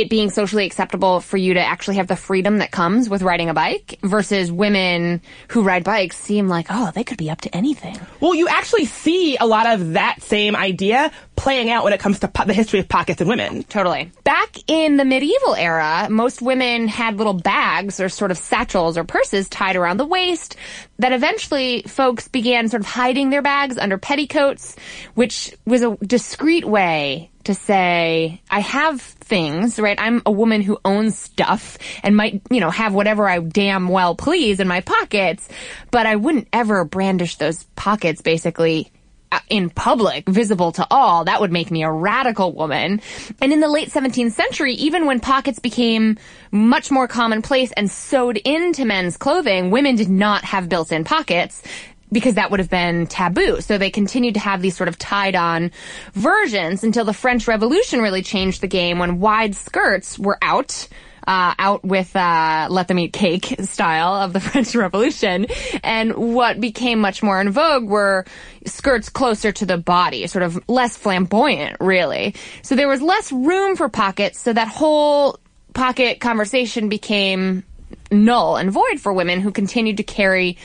it 0.00 0.10
being 0.10 0.30
socially 0.30 0.66
acceptable 0.66 1.20
for 1.20 1.36
you 1.36 1.54
to 1.54 1.60
actually 1.60 1.96
have 1.96 2.06
the 2.06 2.16
freedom 2.16 2.58
that 2.58 2.70
comes 2.70 3.08
with 3.08 3.22
riding 3.22 3.48
a 3.48 3.54
bike 3.54 3.98
versus 4.02 4.50
women 4.50 5.20
who 5.48 5.62
ride 5.62 5.84
bikes 5.84 6.16
seem 6.16 6.48
like, 6.48 6.66
oh, 6.70 6.90
they 6.94 7.04
could 7.04 7.18
be 7.18 7.30
up 7.30 7.40
to 7.42 7.56
anything. 7.56 7.98
Well, 8.20 8.34
you 8.34 8.48
actually 8.48 8.84
see 8.84 9.36
a 9.36 9.46
lot 9.46 9.66
of 9.66 9.94
that 9.94 10.22
same 10.22 10.56
idea 10.56 11.10
playing 11.36 11.70
out 11.70 11.84
when 11.84 11.92
it 11.92 12.00
comes 12.00 12.18
to 12.20 12.28
po- 12.28 12.44
the 12.44 12.52
history 12.52 12.80
of 12.80 12.88
pockets 12.88 13.20
and 13.20 13.28
women. 13.28 13.62
Totally. 13.64 14.10
Back 14.24 14.56
in 14.66 14.96
the 14.96 15.04
medieval 15.04 15.54
era, 15.54 16.08
most 16.10 16.42
women 16.42 16.88
had 16.88 17.16
little 17.16 17.34
bags 17.34 18.00
or 18.00 18.08
sort 18.08 18.30
of 18.30 18.38
satchels 18.38 18.98
or 18.98 19.04
purses 19.04 19.48
tied 19.48 19.76
around 19.76 19.98
the 19.98 20.06
waist 20.06 20.56
that 20.98 21.12
eventually 21.12 21.82
folks 21.82 22.26
began 22.28 22.68
sort 22.68 22.80
of 22.80 22.86
hiding 22.86 23.30
their 23.30 23.42
bags 23.42 23.78
under 23.78 23.98
petticoats, 23.98 24.74
which 25.14 25.54
was 25.64 25.82
a 25.82 25.96
discreet 25.98 26.64
way 26.64 27.30
to 27.48 27.54
say, 27.54 28.42
I 28.50 28.60
have 28.60 29.00
things, 29.00 29.80
right? 29.80 29.98
I'm 29.98 30.20
a 30.26 30.30
woman 30.30 30.60
who 30.60 30.78
owns 30.84 31.18
stuff 31.18 31.78
and 32.02 32.14
might, 32.14 32.42
you 32.50 32.60
know, 32.60 32.68
have 32.68 32.92
whatever 32.92 33.26
I 33.26 33.38
damn 33.40 33.88
well 33.88 34.14
please 34.14 34.60
in 34.60 34.68
my 34.68 34.82
pockets, 34.82 35.48
but 35.90 36.04
I 36.04 36.16
wouldn't 36.16 36.48
ever 36.52 36.84
brandish 36.84 37.36
those 37.36 37.64
pockets 37.74 38.20
basically 38.20 38.92
uh, 39.32 39.40
in 39.48 39.70
public, 39.70 40.28
visible 40.28 40.72
to 40.72 40.86
all, 40.90 41.24
that 41.24 41.40
would 41.40 41.50
make 41.50 41.70
me 41.70 41.84
a 41.84 41.90
radical 41.90 42.52
woman. 42.52 43.00
And 43.40 43.50
in 43.50 43.60
the 43.60 43.68
late 43.68 43.88
17th 43.88 44.32
century, 44.32 44.74
even 44.74 45.06
when 45.06 45.20
pockets 45.20 45.58
became 45.58 46.18
much 46.50 46.90
more 46.90 47.08
commonplace 47.08 47.72
and 47.72 47.90
sewed 47.90 48.36
into 48.36 48.84
men's 48.84 49.16
clothing, 49.16 49.70
women 49.70 49.96
did 49.96 50.10
not 50.10 50.44
have 50.44 50.68
built-in 50.68 51.04
pockets 51.04 51.62
because 52.10 52.34
that 52.34 52.50
would 52.50 52.60
have 52.60 52.70
been 52.70 53.06
taboo. 53.06 53.60
So 53.60 53.78
they 53.78 53.90
continued 53.90 54.34
to 54.34 54.40
have 54.40 54.62
these 54.62 54.76
sort 54.76 54.88
of 54.88 54.98
tied 54.98 55.36
on 55.36 55.70
versions 56.12 56.84
until 56.84 57.04
the 57.04 57.12
French 57.12 57.46
Revolution 57.48 58.00
really 58.00 58.22
changed 58.22 58.60
the 58.60 58.68
game 58.68 58.98
when 58.98 59.20
wide 59.20 59.54
skirts 59.54 60.18
were 60.18 60.38
out. 60.42 60.88
Uh, 61.26 61.52
out 61.58 61.84
with 61.84 62.16
uh, 62.16 62.68
let 62.70 62.88
them 62.88 62.98
eat 62.98 63.12
cake 63.12 63.54
style 63.60 64.14
of 64.14 64.32
the 64.32 64.40
French 64.40 64.74
Revolution, 64.74 65.44
and 65.84 66.14
what 66.14 66.58
became 66.58 67.00
much 67.00 67.22
more 67.22 67.38
in 67.38 67.50
vogue 67.50 67.84
were 67.84 68.24
skirts 68.64 69.10
closer 69.10 69.52
to 69.52 69.66
the 69.66 69.76
body, 69.76 70.26
sort 70.26 70.42
of 70.42 70.58
less 70.70 70.96
flamboyant, 70.96 71.76
really. 71.80 72.34
So 72.62 72.76
there 72.76 72.88
was 72.88 73.02
less 73.02 73.30
room 73.30 73.76
for 73.76 73.90
pockets, 73.90 74.40
so 74.40 74.54
that 74.54 74.68
whole 74.68 75.38
pocket 75.74 76.18
conversation 76.18 76.88
became 76.88 77.62
null 78.10 78.56
and 78.56 78.70
void 78.70 78.98
for 78.98 79.12
women 79.12 79.40
who 79.40 79.52
continued 79.52 79.98
to 79.98 80.02
carry 80.02 80.56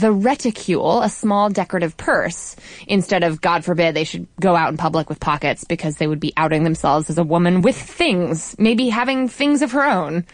the 0.00 0.12
reticule, 0.12 1.02
a 1.02 1.08
small 1.08 1.48
decorative 1.50 1.96
purse, 1.96 2.56
instead 2.86 3.22
of, 3.22 3.40
God 3.40 3.64
forbid, 3.64 3.94
they 3.94 4.04
should 4.04 4.26
go 4.40 4.54
out 4.54 4.70
in 4.70 4.76
public 4.76 5.08
with 5.08 5.20
pockets 5.20 5.64
because 5.64 5.96
they 5.96 6.06
would 6.06 6.20
be 6.20 6.32
outing 6.36 6.64
themselves 6.64 7.10
as 7.10 7.18
a 7.18 7.24
woman 7.24 7.62
with 7.62 7.76
things, 7.76 8.54
maybe 8.58 8.88
having 8.88 9.28
things 9.28 9.62
of 9.62 9.72
her 9.72 9.84
own. 9.84 10.24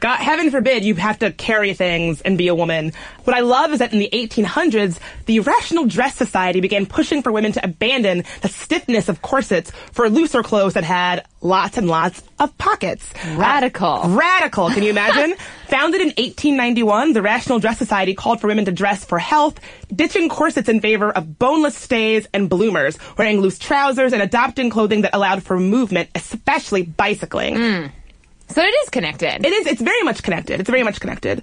God, 0.00 0.16
heaven 0.16 0.50
forbid 0.50 0.82
you 0.82 0.94
have 0.94 1.18
to 1.18 1.30
carry 1.30 1.74
things 1.74 2.22
and 2.22 2.38
be 2.38 2.48
a 2.48 2.54
woman. 2.54 2.92
What 3.24 3.36
I 3.36 3.40
love 3.40 3.72
is 3.72 3.80
that 3.80 3.92
in 3.92 3.98
the 3.98 4.08
1800s, 4.10 4.98
the 5.26 5.40
Rational 5.40 5.84
Dress 5.84 6.16
Society 6.16 6.60
began 6.60 6.86
pushing 6.86 7.22
for 7.22 7.30
women 7.30 7.52
to 7.52 7.62
abandon 7.64 8.24
the 8.40 8.48
stiffness 8.48 9.10
of 9.10 9.20
corsets 9.20 9.70
for 9.92 10.08
looser 10.08 10.42
clothes 10.42 10.72
that 10.72 10.84
had 10.84 11.26
lots 11.42 11.76
and 11.76 11.86
lots 11.86 12.22
of 12.38 12.56
pockets. 12.56 13.12
Radical. 13.36 13.86
Uh, 13.86 14.08
radical. 14.16 14.70
Can 14.70 14.82
you 14.82 14.90
imagine? 14.90 15.36
Founded 15.68 16.00
in 16.00 16.08
1891, 16.08 17.12
the 17.12 17.22
Rational 17.22 17.58
Dress 17.58 17.76
Society 17.76 18.14
called 18.14 18.40
for 18.40 18.46
women 18.46 18.64
to 18.64 18.72
dress 18.72 19.04
for 19.04 19.18
health, 19.18 19.60
ditching 19.94 20.30
corsets 20.30 20.70
in 20.70 20.80
favor 20.80 21.10
of 21.10 21.38
boneless 21.38 21.76
stays 21.76 22.26
and 22.32 22.48
bloomers, 22.48 22.98
wearing 23.18 23.40
loose 23.40 23.58
trousers 23.58 24.14
and 24.14 24.22
adopting 24.22 24.70
clothing 24.70 25.02
that 25.02 25.14
allowed 25.14 25.42
for 25.42 25.60
movement, 25.60 26.08
especially 26.14 26.82
bicycling. 26.82 27.92
So 28.50 28.62
it 28.62 28.74
is 28.82 28.90
connected. 28.90 29.44
It 29.44 29.52
is. 29.52 29.66
It's 29.66 29.80
very 29.80 30.02
much 30.02 30.22
connected. 30.22 30.60
It's 30.60 30.70
very 30.70 30.82
much 30.82 31.00
connected. 31.00 31.42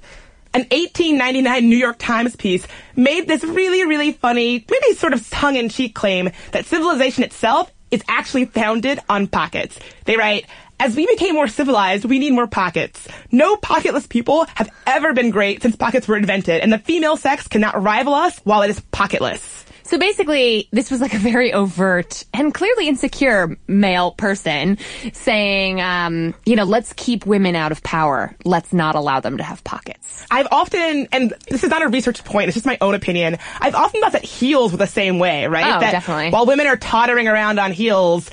An 0.54 0.62
1899 0.62 1.70
New 1.70 1.78
York 1.78 1.98
Times 2.00 2.36
piece 2.36 2.66
made 2.96 3.28
this 3.28 3.44
really, 3.44 3.86
really 3.86 4.12
funny, 4.12 4.66
maybe 4.70 4.94
sort 4.96 5.14
of 5.14 5.30
tongue-in-cheek 5.30 5.94
claim 5.94 6.32
that 6.52 6.66
civilization 6.66 7.24
itself 7.24 7.72
is 7.92 8.04
actually 8.08 8.46
founded 8.46 9.00
on 9.08 9.28
pockets. 9.28 9.78
They 10.06 10.18
write, 10.18 10.46
as 10.80 10.96
we 10.96 11.06
became 11.06 11.36
more 11.36 11.48
civilized, 11.48 12.06
we 12.06 12.20
need 12.20 12.34
more 12.34 12.48
pockets. 12.48 13.08
No 13.32 13.56
pocketless 13.56 14.08
people 14.08 14.46
have 14.56 14.70
ever 14.86 15.14
been 15.14 15.32
great 15.32 15.62
since 15.62 15.76
pockets 15.76 16.08
were 16.08 16.18
invented, 16.18 16.62
and 16.62 16.72
the 16.74 16.80
female 16.80 17.18
sex 17.18 17.48
cannot 17.48 17.82
rival 17.82 18.14
us 18.14 18.40
while 18.40 18.64
it 18.64 18.70
is 18.70 18.80
pocketless. 18.80 19.57
So 19.88 19.98
basically, 19.98 20.68
this 20.72 20.92
was 20.92 21.00
like 21.02 21.14
a 21.14 21.18
very 21.18 21.54
overt 21.54 22.24
and 22.34 22.54
clearly 22.54 22.88
insecure 22.90 23.58
male 23.68 24.12
person 24.12 24.78
saying, 25.14 25.80
um, 25.82 26.34
you 26.46 26.56
know, 26.58 26.66
let's 26.66 26.94
keep 26.94 27.26
women 27.26 27.56
out 27.56 27.72
of 27.72 27.82
power. 27.84 28.36
Let's 28.44 28.74
not 28.74 28.96
allow 28.96 29.22
them 29.22 29.38
to 29.38 29.44
have 29.44 29.64
pockets. 29.64 30.26
I've 30.30 30.48
often, 30.52 31.08
and 31.14 31.34
this 31.50 31.64
is 31.64 31.70
not 31.70 31.82
a 31.82 31.88
research 31.88 32.24
point, 32.26 32.50
it's 32.50 32.56
just 32.56 32.66
my 32.66 32.78
own 32.82 32.96
opinion. 32.96 33.38
I've 33.62 33.76
often 33.76 34.02
thought 34.02 34.12
that 34.12 34.26
heels 34.26 34.74
were 34.74 34.78
the 34.78 34.88
same 34.88 35.20
way, 35.20 35.48
right? 35.48 35.66
Oh, 35.78 35.80
that 35.80 35.92
definitely. 35.92 36.32
While 36.32 36.46
women 36.46 36.68
are 36.68 36.76
tottering 36.78 37.28
around 37.30 37.58
on 37.58 37.72
heels, 37.72 38.30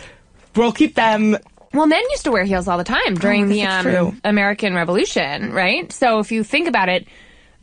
we'll 0.57 0.73
keep 0.73 0.97
them. 0.97 1.37
Well, 1.73 1.87
men 1.87 2.03
used 2.11 2.25
to 2.25 2.33
wear 2.33 2.45
heels 2.45 2.67
all 2.69 2.79
the 2.79 2.85
time 2.85 3.15
during 3.15 3.45
Oh, 3.45 3.49
the 3.49 3.63
um. 3.63 4.21
American 4.25 4.75
Revolution, 4.75 5.53
right? 5.53 5.91
So 5.93 6.19
if 6.19 6.33
you 6.33 6.43
think 6.43 6.67
about 6.69 6.89
it, 6.89 7.07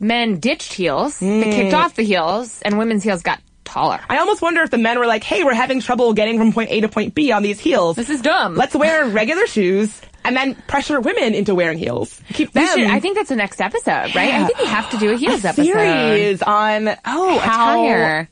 men 0.00 0.38
ditched 0.40 0.72
heels, 0.72 1.18
they 1.18 1.26
Mm. 1.26 1.52
kicked 1.52 1.74
off 1.74 1.94
the 1.94 2.02
heels, 2.04 2.60
and 2.62 2.78
women's 2.78 3.02
heels 3.04 3.22
got 3.22 3.40
taller. 3.72 4.00
I 4.08 4.18
almost 4.18 4.42
wonder 4.42 4.62
if 4.62 4.70
the 4.70 4.78
men 4.78 4.98
were 4.98 5.06
like, 5.06 5.24
hey, 5.24 5.44
we're 5.44 5.54
having 5.54 5.80
trouble 5.80 6.12
getting 6.12 6.38
from 6.38 6.52
point 6.52 6.70
A 6.70 6.80
to 6.82 6.88
point 6.88 7.14
B 7.14 7.32
on 7.32 7.42
these 7.42 7.58
heels. 7.58 7.96
This 7.96 8.10
is 8.10 8.20
dumb. 8.20 8.54
Let's 8.54 8.74
wear 8.74 9.06
regular 9.08 9.46
shoes 9.46 10.00
and 10.24 10.36
then 10.36 10.54
pressure 10.68 11.00
women 11.00 11.34
into 11.34 11.54
wearing 11.54 11.78
heels. 11.78 12.20
Keep 12.34 12.52
them. 12.52 12.66
Should- 12.78 12.86
I 12.90 13.00
think 13.00 13.16
that's 13.16 13.30
the 13.30 13.36
next 13.36 13.60
episode, 13.60 14.14
right? 14.14 14.34
I 14.34 14.46
think 14.46 14.58
we 14.58 14.66
have 14.66 14.88
to 14.90 14.98
do 14.98 15.10
a 15.12 15.16
heels 15.16 15.44
a 15.44 15.48
episode. 15.48 15.64
series 15.64 16.42
on 16.42 16.88
Oh, 17.04 17.38
how, 17.38 17.82
attire. 17.82 18.28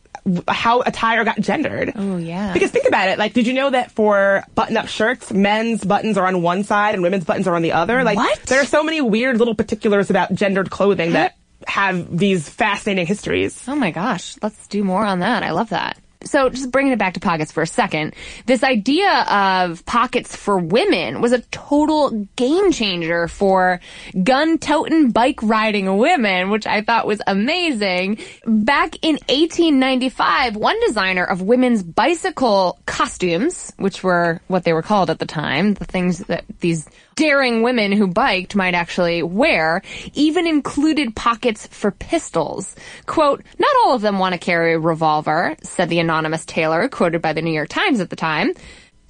how 0.47 0.81
attire 0.83 1.25
got 1.25 1.41
gendered. 1.41 1.93
Oh, 1.97 2.17
yeah. 2.19 2.53
Because 2.53 2.71
think 2.71 2.87
about 2.87 3.09
it. 3.09 3.19
Like, 3.19 3.33
did 3.33 3.47
you 3.47 3.55
know 3.55 3.71
that 3.71 3.91
for 3.91 4.45
button-up 4.55 4.87
shirts, 4.89 5.33
men's 5.33 5.83
buttons 5.83 6.17
are 6.19 6.27
on 6.27 6.43
one 6.43 6.63
side 6.63 6.95
and 6.95 7.03
women's 7.03 7.25
buttons 7.25 7.49
are 7.49 7.57
on 7.57 7.63
the 7.63 7.73
other? 7.73 8.05
Like, 8.05 8.19
What? 8.19 8.41
there 8.45 8.61
are 8.61 8.67
so 8.67 8.85
many 8.85 9.01
weird 9.01 9.39
little 9.39 9.55
particulars 9.57 10.11
about 10.11 10.33
gendered 10.35 10.71
clothing 10.71 11.13
that 11.15 11.35
have 11.67 12.17
these 12.17 12.49
fascinating 12.49 13.07
histories. 13.07 13.63
Oh 13.69 13.77
my 13.77 13.91
gosh, 13.91 14.37
let's 14.43 14.67
do 14.69 14.85
more 14.85 15.05
on 15.05 15.21
that. 15.21 15.43
I 15.43 15.53
love 15.53 15.71
that. 15.71 15.99
So 16.23 16.51
just 16.51 16.71
bringing 16.71 16.93
it 16.93 16.99
back 16.99 17.15
to 17.15 17.21
pockets 17.21 17.51
for 17.51 17.63
a 17.63 17.67
second, 17.67 18.15
this 18.45 18.63
idea 18.63 19.25
of 19.31 19.87
pockets 19.87 20.37
for 20.37 20.59
women 20.59 21.23
was 21.23 21.33
a 21.33 21.41
total 21.41 22.27
game 22.37 22.73
changer 22.73 23.27
for 23.27 23.81
gun 24.23 24.59
toting, 24.59 25.13
bike 25.13 25.43
riding 25.43 25.97
women, 25.97 26.51
which 26.51 26.67
I 26.67 26.83
thought 26.83 27.07
was 27.07 27.23
amazing. 27.27 28.19
Back 28.45 28.97
in 29.01 29.15
1895, 29.29 30.57
one 30.57 30.79
designer 30.87 31.25
of 31.25 31.41
women's 31.41 31.83
bicycle 31.83 32.79
costumes, 32.85 33.73
which 33.79 34.03
were 34.03 34.43
what 34.49 34.65
they 34.65 34.75
were 34.75 34.83
called 34.83 35.09
at 35.09 35.21
the 35.21 35.27
time, 35.27 35.73
the 35.73 35.87
things 35.87 36.19
that 36.19 36.45
these 36.61 36.87
daring 37.17 37.63
women 37.63 37.93
who 37.93 38.07
biked 38.07 38.55
might 38.55 38.75
actually 38.75 39.23
wear, 39.23 39.83
even 40.15 40.47
included 40.47 41.17
pockets 41.17 41.67
for 41.67 41.91
pistols. 41.91 42.75
Quote, 43.07 43.43
not 43.59 43.71
all 43.85 43.95
of 43.95 44.03
them 44.03 44.19
want 44.19 44.33
to 44.33 44.39
carry 44.39 44.75
a 44.75 44.79
revolver, 44.79 45.57
said 45.63 45.89
the 45.89 45.99
anonymous 45.99 46.45
tailor, 46.45 46.89
quoted 46.89 47.23
by 47.23 47.33
the 47.33 47.43
New 47.43 47.53
York 47.53 47.69
Times 47.69 48.01
at 48.01 48.11
the 48.11 48.17
time. 48.17 48.55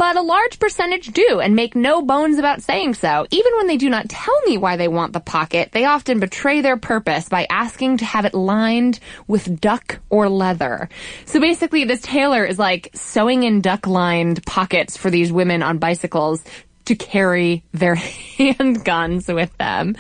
But 0.01 0.17
a 0.17 0.23
large 0.23 0.59
percentage 0.59 1.09
do 1.09 1.41
and 1.41 1.55
make 1.55 1.77
no 1.77 2.01
bones 2.01 2.39
about 2.39 2.63
saying 2.63 2.95
so. 2.95 3.27
Even 3.31 3.53
when 3.59 3.67
they 3.67 3.77
do 3.77 3.91
not 3.91 4.09
tell 4.09 4.41
me 4.47 4.57
why 4.57 4.79
they 4.79 4.89
want 4.89 5.13
the 5.13 5.21
pocket, 5.21 5.73
they 5.73 5.85
often 5.85 6.21
betray 6.21 6.63
their 6.63 6.79
purpose 6.79 7.29
by 7.29 7.47
asking 7.51 7.99
to 7.99 8.07
have 8.07 8.25
it 8.25 8.33
lined 8.33 8.99
with 9.27 9.61
duck 9.61 9.99
or 10.09 10.31
leather. 10.31 10.89
So 11.27 11.39
basically 11.39 11.85
this 11.85 12.01
tailor 12.01 12.47
is 12.47 12.59
like 12.59 12.89
sewing 12.95 13.43
in 13.43 13.61
duck 13.61 13.87
lined 13.87 14.43
pockets 14.47 14.97
for 14.97 15.11
these 15.11 15.31
women 15.31 15.63
on 15.63 15.77
bicycles 15.77 16.43
to 16.91 16.97
carry 16.97 17.63
their 17.71 17.95
handguns 18.39 19.33
with 19.33 19.57
them. 19.59 19.95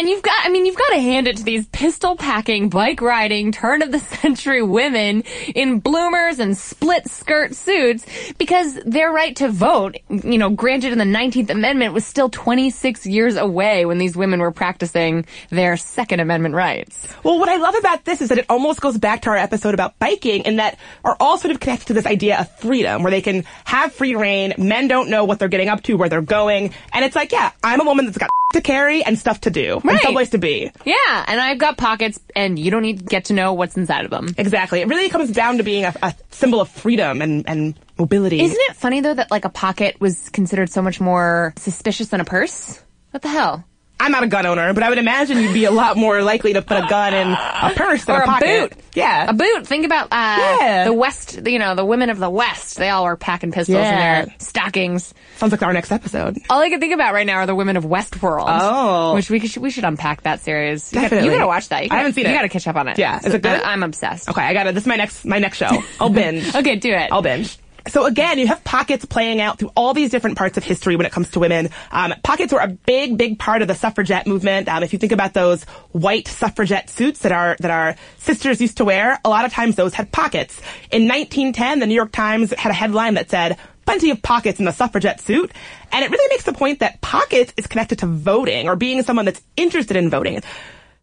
And 0.00 0.08
you've 0.08 0.22
got, 0.22 0.46
I 0.46 0.48
mean, 0.48 0.64
you've 0.64 0.78
got 0.78 0.94
to 0.94 0.98
hand 0.98 1.28
it 1.28 1.36
to 1.36 1.44
these 1.44 1.66
pistol 1.66 2.16
packing, 2.16 2.70
bike 2.70 3.02
riding, 3.02 3.52
turn 3.52 3.82
of 3.82 3.92
the 3.92 3.98
century 4.22 4.62
women 4.62 5.24
in 5.54 5.78
bloomers 5.78 6.38
and 6.38 6.56
split 6.56 7.06
skirt 7.06 7.54
suits 7.54 8.06
because 8.38 8.76
their 8.86 9.12
right 9.12 9.36
to 9.36 9.50
vote, 9.50 9.98
you 10.08 10.38
know, 10.38 10.48
granted 10.48 10.92
in 10.92 10.98
the 10.98 11.04
19th 11.04 11.50
Amendment 11.50 11.92
was 11.92 12.06
still 12.06 12.30
26 12.30 13.04
years 13.04 13.36
away 13.36 13.84
when 13.84 13.98
these 13.98 14.16
women 14.16 14.40
were 14.40 14.52
practicing 14.52 15.26
their 15.50 15.76
Second 15.76 16.20
Amendment 16.20 16.54
rights. 16.54 17.06
Well, 17.22 17.38
what 17.38 17.50
I 17.50 17.56
love 17.56 17.74
about 17.74 18.06
this 18.06 18.22
is 18.22 18.30
that 18.30 18.38
it 18.38 18.46
almost 18.48 18.80
goes 18.80 18.96
back 18.96 19.20
to 19.22 19.28
our 19.28 19.36
episode 19.36 19.74
about 19.74 19.98
biking 19.98 20.46
and 20.46 20.60
that 20.60 20.78
are 21.04 21.18
all 21.20 21.36
sort 21.36 21.50
of 21.50 21.60
connected 21.60 21.88
to 21.88 21.92
this 21.92 22.06
idea 22.06 22.40
of 22.40 22.50
freedom 22.56 23.02
where 23.02 23.10
they 23.10 23.20
can 23.20 23.44
have 23.66 23.92
free 23.92 24.14
reign. 24.14 24.54
Men 24.56 24.88
don't 24.88 25.10
know 25.10 25.26
what 25.26 25.38
they're 25.38 25.48
getting 25.48 25.68
up 25.68 25.82
to, 25.82 25.98
where 25.98 26.08
they're 26.08 26.22
going. 26.22 26.72
And 26.94 27.04
it's 27.04 27.14
like, 27.14 27.32
yeah, 27.32 27.52
I'm 27.62 27.82
a 27.82 27.84
woman 27.84 28.06
that's 28.06 28.16
got 28.16 28.30
to 28.52 28.60
carry 28.60 29.02
and 29.04 29.18
stuff 29.18 29.40
to 29.42 29.50
do 29.50 29.80
Right. 29.84 29.92
and 29.94 30.00
someplace 30.00 30.30
to 30.30 30.38
be. 30.38 30.70
Yeah, 30.84 31.24
and 31.28 31.40
I've 31.40 31.58
got 31.58 31.76
pockets 31.76 32.18
and 32.34 32.58
you 32.58 32.70
don't 32.70 32.82
need 32.82 32.98
to 33.00 33.04
get 33.04 33.26
to 33.26 33.32
know 33.32 33.52
what's 33.52 33.76
inside 33.76 34.04
of 34.04 34.10
them. 34.10 34.34
Exactly. 34.36 34.80
It 34.80 34.88
really 34.88 35.08
comes 35.08 35.30
down 35.30 35.58
to 35.58 35.62
being 35.62 35.84
a, 35.84 35.94
a 36.02 36.14
symbol 36.30 36.60
of 36.60 36.68
freedom 36.68 37.22
and, 37.22 37.48
and 37.48 37.78
mobility. 37.98 38.40
Isn't 38.42 38.58
it 38.70 38.76
funny 38.76 39.00
though 39.00 39.14
that 39.14 39.30
like 39.30 39.44
a 39.44 39.50
pocket 39.50 40.00
was 40.00 40.28
considered 40.30 40.70
so 40.70 40.82
much 40.82 41.00
more 41.00 41.52
suspicious 41.56 42.08
than 42.08 42.20
a 42.20 42.24
purse? 42.24 42.82
What 43.12 43.22
the 43.22 43.28
hell? 43.28 43.64
I'm 44.00 44.12
not 44.12 44.22
a 44.22 44.26
gun 44.26 44.46
owner, 44.46 44.72
but 44.72 44.82
I 44.82 44.88
would 44.88 44.98
imagine 44.98 45.38
you'd 45.38 45.52
be 45.54 45.64
a 45.66 45.70
lot 45.70 45.96
more 45.96 46.22
likely 46.22 46.54
to 46.54 46.62
put 46.62 46.82
a 46.82 46.86
gun 46.88 47.12
in 47.14 47.28
a 47.28 47.72
purse 47.76 48.04
than 48.06 48.16
or 48.16 48.20
a 48.20 48.22
a 48.22 48.26
pocket. 48.26 48.70
boot. 48.70 48.84
Yeah. 48.94 49.28
A 49.28 49.32
boot. 49.32 49.66
Think 49.66 49.84
about 49.84 50.06
uh, 50.06 50.56
Yeah. 50.60 50.84
the 50.84 50.92
West, 50.92 51.46
you 51.46 51.58
know, 51.58 51.74
the 51.74 51.84
women 51.84 52.10
of 52.10 52.18
the 52.18 52.30
West. 52.30 52.76
They 52.78 52.88
all 52.88 53.04
were 53.04 53.16
packing 53.16 53.52
pistols 53.52 53.76
Yeah. 53.76 54.20
in 54.22 54.26
their 54.26 54.34
stockings. 54.38 55.12
Sounds 55.36 55.52
like 55.52 55.62
our 55.62 55.72
next 55.72 55.92
episode. 55.92 56.38
All 56.48 56.60
I 56.60 56.68
can 56.70 56.80
think 56.80 56.94
about 56.94 57.12
right 57.14 57.26
now 57.26 57.36
are 57.36 57.46
the 57.46 57.54
women 57.54 57.76
of 57.76 57.84
Westworld. 57.84 58.46
Oh. 58.48 59.14
Which 59.14 59.30
we 59.30 59.38
should, 59.46 59.62
we 59.62 59.70
should 59.70 59.84
unpack 59.84 60.22
that 60.22 60.40
series. 60.40 60.92
You 60.92 60.96
gotta- 60.96 61.04
Definitely. 61.10 61.28
You 61.30 61.34
gotta 61.36 61.46
watch 61.46 61.68
that. 61.68 61.76
I 61.82 61.86
gotta- 61.86 61.96
haven't 61.98 62.12
seen 62.14 62.24
you 62.24 62.30
it. 62.30 62.32
You 62.32 62.38
gotta 62.38 62.48
catch 62.48 62.66
up 62.66 62.76
on 62.76 62.88
it. 62.88 62.98
Yeah. 62.98 63.18
Is 63.22 63.34
it 63.34 63.42
good? 63.42 63.60
I, 63.62 63.72
am 63.74 63.82
obsessed. 63.82 64.28
Okay, 64.30 64.42
I 64.42 64.52
got 64.54 64.66
it. 64.66 64.74
This 64.74 64.84
is 64.84 64.88
my 64.88 64.96
next 64.96 65.24
my 65.24 65.38
next 65.38 65.58
show. 65.58 65.82
I'll 66.00 66.08
binge. 66.10 66.54
Okay, 66.60 66.76
do 66.76 66.90
it. 66.92 67.10
I'll 67.12 67.22
binge. 67.22 67.58
So 67.88 68.06
again, 68.06 68.38
you 68.38 68.46
have 68.46 68.62
pockets 68.64 69.04
playing 69.04 69.40
out 69.40 69.58
through 69.58 69.72
all 69.76 69.94
these 69.94 70.10
different 70.10 70.36
parts 70.36 70.56
of 70.56 70.64
history 70.64 70.96
when 70.96 71.06
it 71.06 71.12
comes 71.12 71.30
to 71.30 71.40
women. 71.40 71.70
Um, 71.90 72.14
pockets 72.22 72.52
were 72.52 72.60
a 72.60 72.68
big, 72.68 73.16
big 73.16 73.38
part 73.38 73.62
of 73.62 73.68
the 73.68 73.74
suffragette 73.74 74.26
movement. 74.26 74.68
Um, 74.68 74.82
if 74.82 74.92
you 74.92 74.98
think 74.98 75.12
about 75.12 75.34
those 75.34 75.64
white 75.92 76.28
suffragette 76.28 76.90
suits 76.90 77.20
that 77.20 77.32
our 77.32 77.56
that 77.60 77.70
our 77.70 77.96
sisters 78.18 78.60
used 78.60 78.76
to 78.78 78.84
wear, 78.84 79.18
a 79.24 79.28
lot 79.28 79.44
of 79.44 79.52
times 79.52 79.76
those 79.76 79.94
had 79.94 80.12
pockets. 80.12 80.60
In 80.90 81.08
1910, 81.08 81.80
the 81.80 81.86
New 81.86 81.94
York 81.94 82.12
Times 82.12 82.52
had 82.52 82.70
a 82.70 82.74
headline 82.74 83.14
that 83.14 83.30
said 83.30 83.56
plenty 83.86 84.10
of 84.10 84.22
pockets 84.22 84.58
in 84.58 84.64
the 84.64 84.72
suffragette 84.72 85.20
suit. 85.20 85.50
And 85.92 86.04
it 86.04 86.10
really 86.10 86.28
makes 86.28 86.44
the 86.44 86.52
point 86.52 86.78
that 86.78 87.00
pockets 87.00 87.52
is 87.56 87.66
connected 87.66 87.98
to 88.00 88.06
voting 88.06 88.68
or 88.68 88.76
being 88.76 89.02
someone 89.02 89.24
that's 89.24 89.42
interested 89.56 89.96
in 89.96 90.10
voting. 90.10 90.40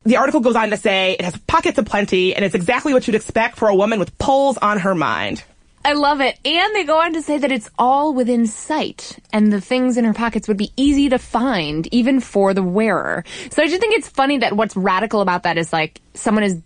The 0.03 0.15
article 0.15 0.39
goes 0.39 0.55
on 0.55 0.69
to 0.69 0.77
say 0.77 1.17
it 1.19 1.25
has 1.25 1.35
pockets 1.47 1.77
of 1.77 1.85
plenty 1.85 2.33
and 2.33 2.45
it's 2.45 2.55
exactly 2.55 2.93
what 2.93 3.05
you'd 3.05 3.15
expect 3.15 3.57
for 3.57 3.67
a 3.67 3.75
woman 3.75 3.99
with 3.99 4.17
polls 4.17 4.57
on 4.57 4.79
her 4.79 4.95
mind. 4.95 5.43
I 5.87 5.93
love 5.93 6.19
it. 6.19 6.37
And 6.43 6.75
they 6.75 6.83
go 6.83 6.99
on 6.99 7.13
to 7.13 7.21
say 7.21 7.37
that 7.37 7.49
it's 7.49 7.69
all 7.79 8.13
within 8.13 8.45
sight 8.45 9.17
and 9.31 9.53
the 9.53 9.61
things 9.61 9.95
in 9.95 10.03
her 10.03 10.13
pockets 10.13 10.49
would 10.49 10.57
be 10.57 10.73
easy 10.75 11.07
to 11.07 11.17
find 11.17 11.87
even 11.93 12.19
for 12.19 12.53
the 12.53 12.61
wearer. 12.61 13.23
So 13.51 13.63
I 13.63 13.67
just 13.67 13.79
think 13.79 13.95
it's 13.95 14.09
funny 14.09 14.39
that 14.39 14.51
what's 14.51 14.75
radical 14.75 15.21
about 15.21 15.43
that 15.43 15.57
is 15.57 15.71
like 15.71 16.01
someone 16.13 16.43
is 16.43 16.61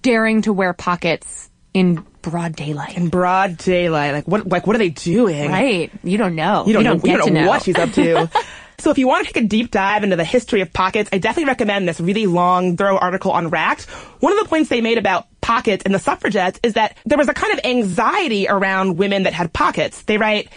daring 0.00 0.42
to 0.42 0.52
wear 0.52 0.72
pockets 0.74 1.50
in 1.74 2.06
broad 2.22 2.54
daylight. 2.54 2.96
In 2.96 3.08
broad 3.08 3.56
daylight. 3.56 4.12
Like 4.12 4.28
what 4.28 4.46
like 4.46 4.64
what 4.64 4.76
are 4.76 4.78
they 4.78 4.90
doing? 4.90 5.50
Right. 5.50 5.90
You 6.04 6.16
don't 6.16 6.36
know. 6.36 6.64
You 6.64 6.72
don't, 6.74 6.84
know, 6.84 6.98
get 6.98 7.10
you 7.10 7.16
don't 7.16 7.26
to 7.26 7.34
know 7.34 7.40
know 7.40 7.48
what 7.48 7.64
she's 7.64 7.74
up 7.74 7.90
to. 7.94 8.30
so 8.78 8.92
if 8.92 8.98
you 8.98 9.08
want 9.08 9.26
to 9.26 9.32
take 9.32 9.42
a 9.42 9.46
deep 9.48 9.72
dive 9.72 10.04
into 10.04 10.14
the 10.14 10.24
history 10.24 10.60
of 10.60 10.72
pockets, 10.72 11.10
I 11.12 11.18
definitely 11.18 11.48
recommend 11.48 11.88
this 11.88 11.98
really 11.98 12.26
long, 12.26 12.76
thorough 12.76 12.96
article 12.96 13.32
on 13.32 13.50
Racked. 13.50 13.86
One 14.20 14.32
of 14.32 14.38
the 14.38 14.44
points 14.44 14.68
they 14.68 14.82
made 14.82 14.98
about 14.98 15.26
pockets 15.42 15.84
and 15.84 15.94
the 15.94 15.98
suffragettes 15.98 16.58
is 16.62 16.72
that 16.74 16.96
there 17.04 17.18
was 17.18 17.28
a 17.28 17.34
kind 17.34 17.52
of 17.52 17.60
anxiety 17.64 18.48
around 18.48 18.96
women 18.96 19.24
that 19.24 19.34
had 19.34 19.52
pockets. 19.52 20.02
They 20.04 20.16
write, 20.16 20.48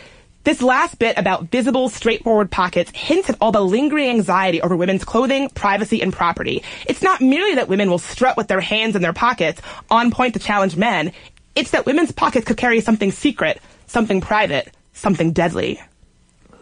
this 0.45 0.61
last 0.61 0.99
bit 0.99 1.17
about 1.17 1.45
visible, 1.45 1.89
straightforward 1.89 2.51
pockets 2.51 2.91
hints 2.93 3.29
at 3.29 3.37
all 3.41 3.51
the 3.51 3.61
lingering 3.61 4.09
anxiety 4.09 4.61
over 4.61 4.75
women's 4.75 5.03
clothing, 5.03 5.49
privacy, 5.49 6.01
and 6.01 6.13
property. 6.13 6.63
It's 6.85 7.01
not 7.01 7.19
merely 7.19 7.55
that 7.55 7.67
women 7.67 7.89
will 7.89 7.97
strut 7.97 8.37
with 8.37 8.47
their 8.47 8.61
hands 8.61 8.95
in 8.95 9.01
their 9.01 9.11
pockets, 9.11 9.59
on 9.89 10.11
point 10.11 10.35
to 10.35 10.39
challenge 10.39 10.77
men. 10.77 11.11
It's 11.55 11.71
that 11.71 11.87
women's 11.87 12.11
pockets 12.11 12.45
could 12.45 12.57
carry 12.57 12.79
something 12.79 13.11
secret, 13.11 13.59
something 13.87 14.21
private, 14.21 14.71
something 14.93 15.31
deadly. 15.31 15.81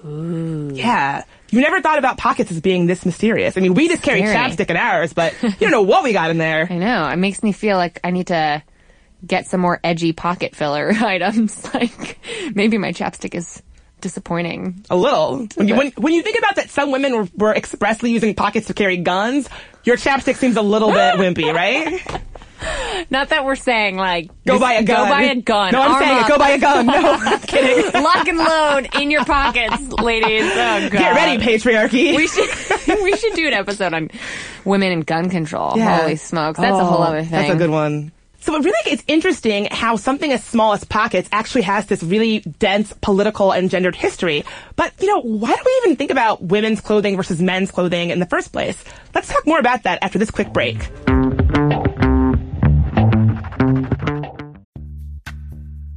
Ooh. 0.05 0.71
Yeah. 0.73 1.23
You 1.53 1.61
never 1.61 1.81
thought 1.81 1.99
about 1.99 2.17
pockets 2.17 2.49
as 2.49 2.59
being 2.59 2.87
this 2.87 3.05
mysterious. 3.05 3.55
I 3.57 3.61
mean, 3.61 3.75
we 3.75 3.87
just 3.87 4.01
carry 4.01 4.23
chapstick 4.23 4.71
in 4.71 4.75
ours, 4.75 5.13
but 5.13 5.35
you 5.43 5.51
don't 5.59 5.69
know 5.69 5.83
what 5.83 6.03
we 6.03 6.11
got 6.11 6.31
in 6.31 6.39
there. 6.39 6.67
I 6.67 6.77
know. 6.79 7.07
It 7.07 7.17
makes 7.17 7.43
me 7.43 7.51
feel 7.51 7.77
like 7.77 7.99
I 8.03 8.09
need 8.09 8.27
to 8.27 8.63
get 9.23 9.45
some 9.45 9.61
more 9.61 9.79
edgy 9.83 10.13
pocket 10.13 10.55
filler 10.55 10.89
items. 10.99 11.63
Like 11.73 12.19
maybe 12.55 12.79
my 12.79 12.91
chapstick 12.91 13.35
is 13.35 13.61
disappointing. 14.01 14.83
A 14.89 14.95
little. 14.95 15.47
When 15.53 15.67
you, 15.67 15.75
when, 15.75 15.91
when 15.91 16.13
you 16.13 16.23
think 16.23 16.39
about 16.39 16.55
that 16.55 16.71
some 16.71 16.91
women 16.91 17.15
were, 17.15 17.27
were 17.35 17.53
expressly 17.55 18.11
using 18.11 18.33
pockets 18.33 18.67
to 18.67 18.73
carry 18.73 18.97
guns, 18.97 19.47
your 19.83 19.95
chapstick 19.95 20.37
seems 20.37 20.55
a 20.55 20.61
little 20.63 20.91
bit 20.91 21.15
wimpy, 21.15 21.53
right? 21.53 22.01
Not 23.09 23.29
that 23.29 23.45
we're 23.45 23.55
saying 23.55 23.97
like 23.97 24.29
Go 24.45 24.59
buy 24.59 24.73
a 24.73 24.83
gun. 24.83 25.05
Go 25.07 25.09
buy 25.13 25.23
a 25.23 25.35
gun. 25.41 25.71
No, 25.73 25.81
I'm 25.81 25.91
Arm 25.91 26.03
saying 26.03 26.17
up. 26.19 26.27
Go 26.27 26.37
buy 26.37 26.49
a 26.51 26.59
gun. 26.59 26.85
No, 26.85 26.93
I'm 27.19 27.39
kidding. 27.41 28.01
Lock 28.03 28.27
and 28.27 28.37
load 28.37 29.01
in 29.01 29.11
your 29.11 29.25
pockets, 29.25 29.81
ladies. 30.01 30.43
Oh 30.43 30.55
god. 30.55 30.91
Get 30.91 31.15
ready, 31.15 31.43
patriarchy. 31.43 32.15
We 32.15 32.27
should 32.27 32.49
we 33.03 33.15
should 33.17 33.33
do 33.33 33.47
an 33.47 33.53
episode 33.53 33.93
on 33.93 34.09
women 34.65 34.91
and 34.91 35.05
gun 35.05 35.29
control. 35.29 35.73
Yeah. 35.77 36.01
Holy 36.01 36.15
smokes, 36.15 36.59
that's 36.59 36.77
a 36.77 36.85
whole 36.85 36.99
Oh, 36.99 37.03
other 37.03 37.21
thing. 37.21 37.31
That's 37.31 37.53
a 37.53 37.57
good 37.57 37.69
one. 37.69 38.11
So 38.41 38.53
it 38.55 38.65
really 38.65 38.91
it's 38.91 39.03
interesting 39.07 39.69
how 39.71 39.95
something 39.95 40.29
as 40.31 40.43
small 40.43 40.73
as 40.73 40.83
pockets 40.83 41.29
actually 41.31 41.61
has 41.61 41.85
this 41.85 42.03
really 42.03 42.39
dense 42.41 42.93
political 43.01 43.51
and 43.53 43.69
gendered 43.69 43.95
history. 43.95 44.43
But, 44.75 44.91
you 44.99 45.07
know, 45.07 45.21
why 45.21 45.55
do 45.55 45.61
we 45.65 45.81
even 45.85 45.95
think 45.95 46.11
about 46.11 46.41
women's 46.43 46.81
clothing 46.81 47.15
versus 47.15 47.41
men's 47.41 47.71
clothing 47.71 48.09
in 48.09 48.19
the 48.19 48.25
first 48.25 48.51
place? 48.51 48.83
Let's 49.15 49.29
talk 49.29 49.47
more 49.47 49.59
about 49.59 49.83
that 49.83 49.99
after 50.01 50.19
this 50.19 50.29
quick 50.29 50.51
break. 50.51 50.89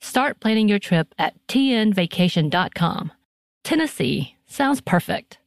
Start 0.00 0.40
planning 0.40 0.68
your 0.68 0.78
trip 0.78 1.14
at 1.18 1.34
tnvacation.com. 1.48 3.12
Tennessee 3.64 4.36
sounds 4.46 4.80
perfect. 4.80 5.38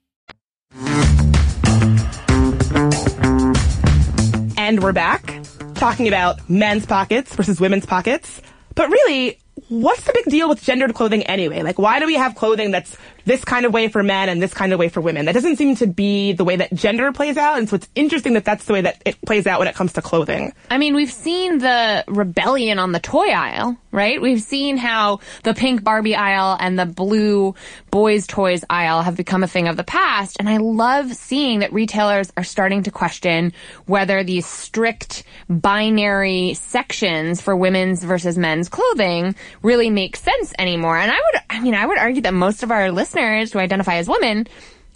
And 4.57 4.83
we're 4.83 4.91
back 4.93 5.41
talking 5.75 6.07
about 6.07 6.47
men's 6.49 6.85
pockets 6.85 7.33
versus 7.33 7.59
women's 7.61 7.85
pockets. 7.85 8.41
But 8.75 8.89
really, 8.89 9.39
what's 9.69 10.03
the 10.03 10.11
big 10.13 10.25
deal 10.25 10.49
with 10.49 10.61
gendered 10.61 10.93
clothing 10.93 11.23
anyway? 11.23 11.63
Like, 11.63 11.79
why 11.79 11.99
do 11.99 12.05
we 12.05 12.15
have 12.15 12.35
clothing 12.35 12.71
that's 12.71 12.97
this 13.29 13.45
kind 13.45 13.65
of 13.65 13.73
way 13.73 13.87
for 13.87 14.01
men 14.01 14.27
and 14.27 14.41
this 14.41 14.53
kind 14.53 14.73
of 14.73 14.79
way 14.79 14.89
for 14.89 15.01
women? 15.01 15.25
That 15.25 15.33
doesn't 15.33 15.57
seem 15.57 15.75
to 15.75 15.87
be 15.87 16.33
the 16.33 16.43
way 16.43 16.55
that 16.55 16.73
gender 16.73 17.11
plays 17.11 17.37
out. 17.37 17.59
And 17.59 17.69
so 17.69 17.75
it's 17.75 17.87
interesting 17.93 18.33
that 18.33 18.43
that's 18.43 18.65
the 18.65 18.73
way 18.73 18.81
that 18.81 19.01
it 19.05 19.21
plays 19.21 19.45
out 19.45 19.59
when 19.59 19.67
it 19.67 19.75
comes 19.75 19.93
to 19.93 20.01
clothing. 20.01 20.51
I 20.71 20.79
mean, 20.79 20.95
we've 20.95 21.11
seen 21.11 21.59
the 21.59 22.03
rebellion 22.07 22.79
on 22.79 22.91
the 22.91 22.99
toy 22.99 23.29
aisle, 23.29 23.77
right? 23.91 24.19
We've 24.19 24.41
seen 24.41 24.77
how 24.77 25.19
the 25.43 25.53
pink 25.53 25.83
Barbie 25.83 26.15
aisle 26.15 26.57
and 26.59 26.77
the 26.77 26.87
blue 26.87 27.53
boys 27.91 28.25
toys 28.25 28.65
aisle 28.69 29.03
have 29.03 29.15
become 29.15 29.43
a 29.43 29.47
thing 29.47 29.67
of 29.67 29.77
the 29.77 29.83
past. 29.83 30.37
And 30.39 30.49
I 30.49 30.57
love 30.57 31.13
seeing 31.13 31.59
that 31.59 31.71
retailers 31.71 32.33
are 32.35 32.43
starting 32.43 32.83
to 32.83 32.91
question 32.91 33.53
whether 33.85 34.23
these 34.23 34.47
strict 34.47 35.23
binary 35.49 36.55
sections 36.55 37.41
for 37.41 37.55
women's 37.55 38.03
versus 38.03 38.37
men's 38.37 38.69
clothing 38.69 39.35
really 39.61 39.91
make 39.91 40.15
sense 40.15 40.51
anymore. 40.57 40.97
And 40.97 41.11
I 41.11 41.15
would, 41.15 41.41
I 41.49 41.59
mean, 41.61 41.75
I 41.75 41.85
would 41.85 41.97
argue 41.99 42.23
that 42.23 42.33
most 42.33 42.63
of 42.63 42.71
our 42.71 42.91
listeners 42.91 43.18
who 43.19 43.59
identify 43.59 43.95
as 43.95 44.07
women 44.07 44.47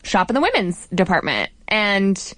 shop 0.03 0.29
in 0.29 0.33
the 0.33 0.41
women's 0.41 0.87
department. 0.87 1.49
And 1.67 2.33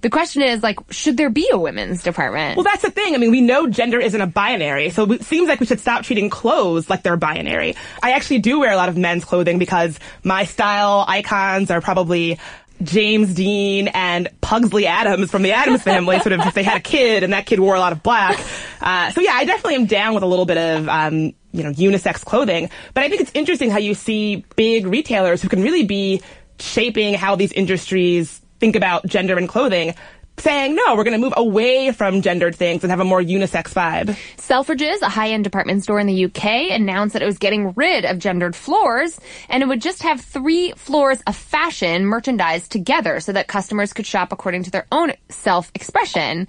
the 0.00 0.08
question 0.10 0.42
is 0.42 0.62
like, 0.62 0.78
should 0.90 1.16
there 1.16 1.28
be 1.28 1.48
a 1.52 1.58
women's 1.58 2.02
department? 2.02 2.56
Well, 2.56 2.64
that's 2.64 2.82
the 2.82 2.90
thing. 2.90 3.14
I 3.14 3.18
mean, 3.18 3.30
we 3.30 3.40
know 3.40 3.68
gender 3.68 4.00
isn't 4.00 4.20
a 4.20 4.26
binary, 4.26 4.90
so 4.90 5.10
it 5.12 5.24
seems 5.24 5.48
like 5.48 5.60
we 5.60 5.66
should 5.66 5.80
stop 5.80 6.04
treating 6.04 6.30
clothes 6.30 6.88
like 6.88 7.02
they're 7.02 7.16
binary. 7.18 7.76
I 8.02 8.12
actually 8.12 8.38
do 8.38 8.60
wear 8.60 8.72
a 8.72 8.76
lot 8.76 8.88
of 8.88 8.96
men's 8.96 9.24
clothing 9.24 9.58
because 9.58 9.98
my 10.24 10.44
style 10.44 11.04
icons 11.06 11.70
are 11.70 11.82
probably 11.82 12.38
James 12.82 13.34
Dean 13.34 13.88
and 13.88 14.28
Pugsley 14.40 14.86
Addams 14.86 15.30
from 15.30 15.42
the 15.42 15.52
Addams 15.52 15.82
family, 15.82 16.18
sort 16.20 16.32
of 16.32 16.40
if 16.40 16.54
they 16.54 16.62
had 16.62 16.78
a 16.78 16.80
kid 16.80 17.22
and 17.22 17.34
that 17.34 17.44
kid 17.44 17.60
wore 17.60 17.74
a 17.74 17.80
lot 17.80 17.92
of 17.92 18.02
black. 18.02 18.42
Uh, 18.80 19.10
so 19.10 19.20
yeah, 19.20 19.32
I 19.34 19.44
definitely 19.44 19.74
am 19.74 19.84
down 19.84 20.14
with 20.14 20.22
a 20.22 20.26
little 20.26 20.46
bit 20.46 20.56
of, 20.56 20.88
um, 20.88 21.34
you 21.52 21.62
know, 21.62 21.70
unisex 21.72 22.24
clothing. 22.24 22.70
But 22.94 23.04
I 23.04 23.08
think 23.08 23.20
it's 23.20 23.32
interesting 23.34 23.70
how 23.70 23.78
you 23.78 23.94
see 23.94 24.44
big 24.56 24.86
retailers 24.86 25.42
who 25.42 25.48
can 25.48 25.62
really 25.62 25.84
be 25.84 26.22
shaping 26.58 27.14
how 27.14 27.36
these 27.36 27.52
industries 27.52 28.40
think 28.60 28.76
about 28.76 29.06
gender 29.06 29.38
and 29.38 29.48
clothing 29.48 29.94
saying, 30.40 30.74
no, 30.74 30.96
we're 30.96 31.04
going 31.04 31.18
to 31.18 31.24
move 31.24 31.34
away 31.36 31.92
from 31.92 32.22
gendered 32.22 32.56
things 32.56 32.82
and 32.82 32.90
have 32.90 33.00
a 33.00 33.04
more 33.04 33.20
unisex 33.20 33.72
vibe. 33.72 34.16
Selfridges, 34.36 35.02
a 35.02 35.08
high-end 35.08 35.44
department 35.44 35.82
store 35.82 36.00
in 36.00 36.06
the 36.06 36.24
UK, 36.24 36.70
announced 36.70 37.12
that 37.12 37.22
it 37.22 37.26
was 37.26 37.38
getting 37.38 37.72
rid 37.72 38.04
of 38.04 38.18
gendered 38.18 38.56
floors 38.56 39.20
and 39.48 39.62
it 39.62 39.66
would 39.66 39.80
just 39.80 40.02
have 40.02 40.20
three 40.20 40.72
floors 40.72 41.20
of 41.26 41.36
fashion 41.36 42.06
merchandise 42.06 42.68
together 42.68 43.20
so 43.20 43.32
that 43.32 43.48
customers 43.48 43.92
could 43.92 44.06
shop 44.06 44.32
according 44.32 44.62
to 44.64 44.70
their 44.70 44.86
own 44.90 45.12
self-expression. 45.28 46.48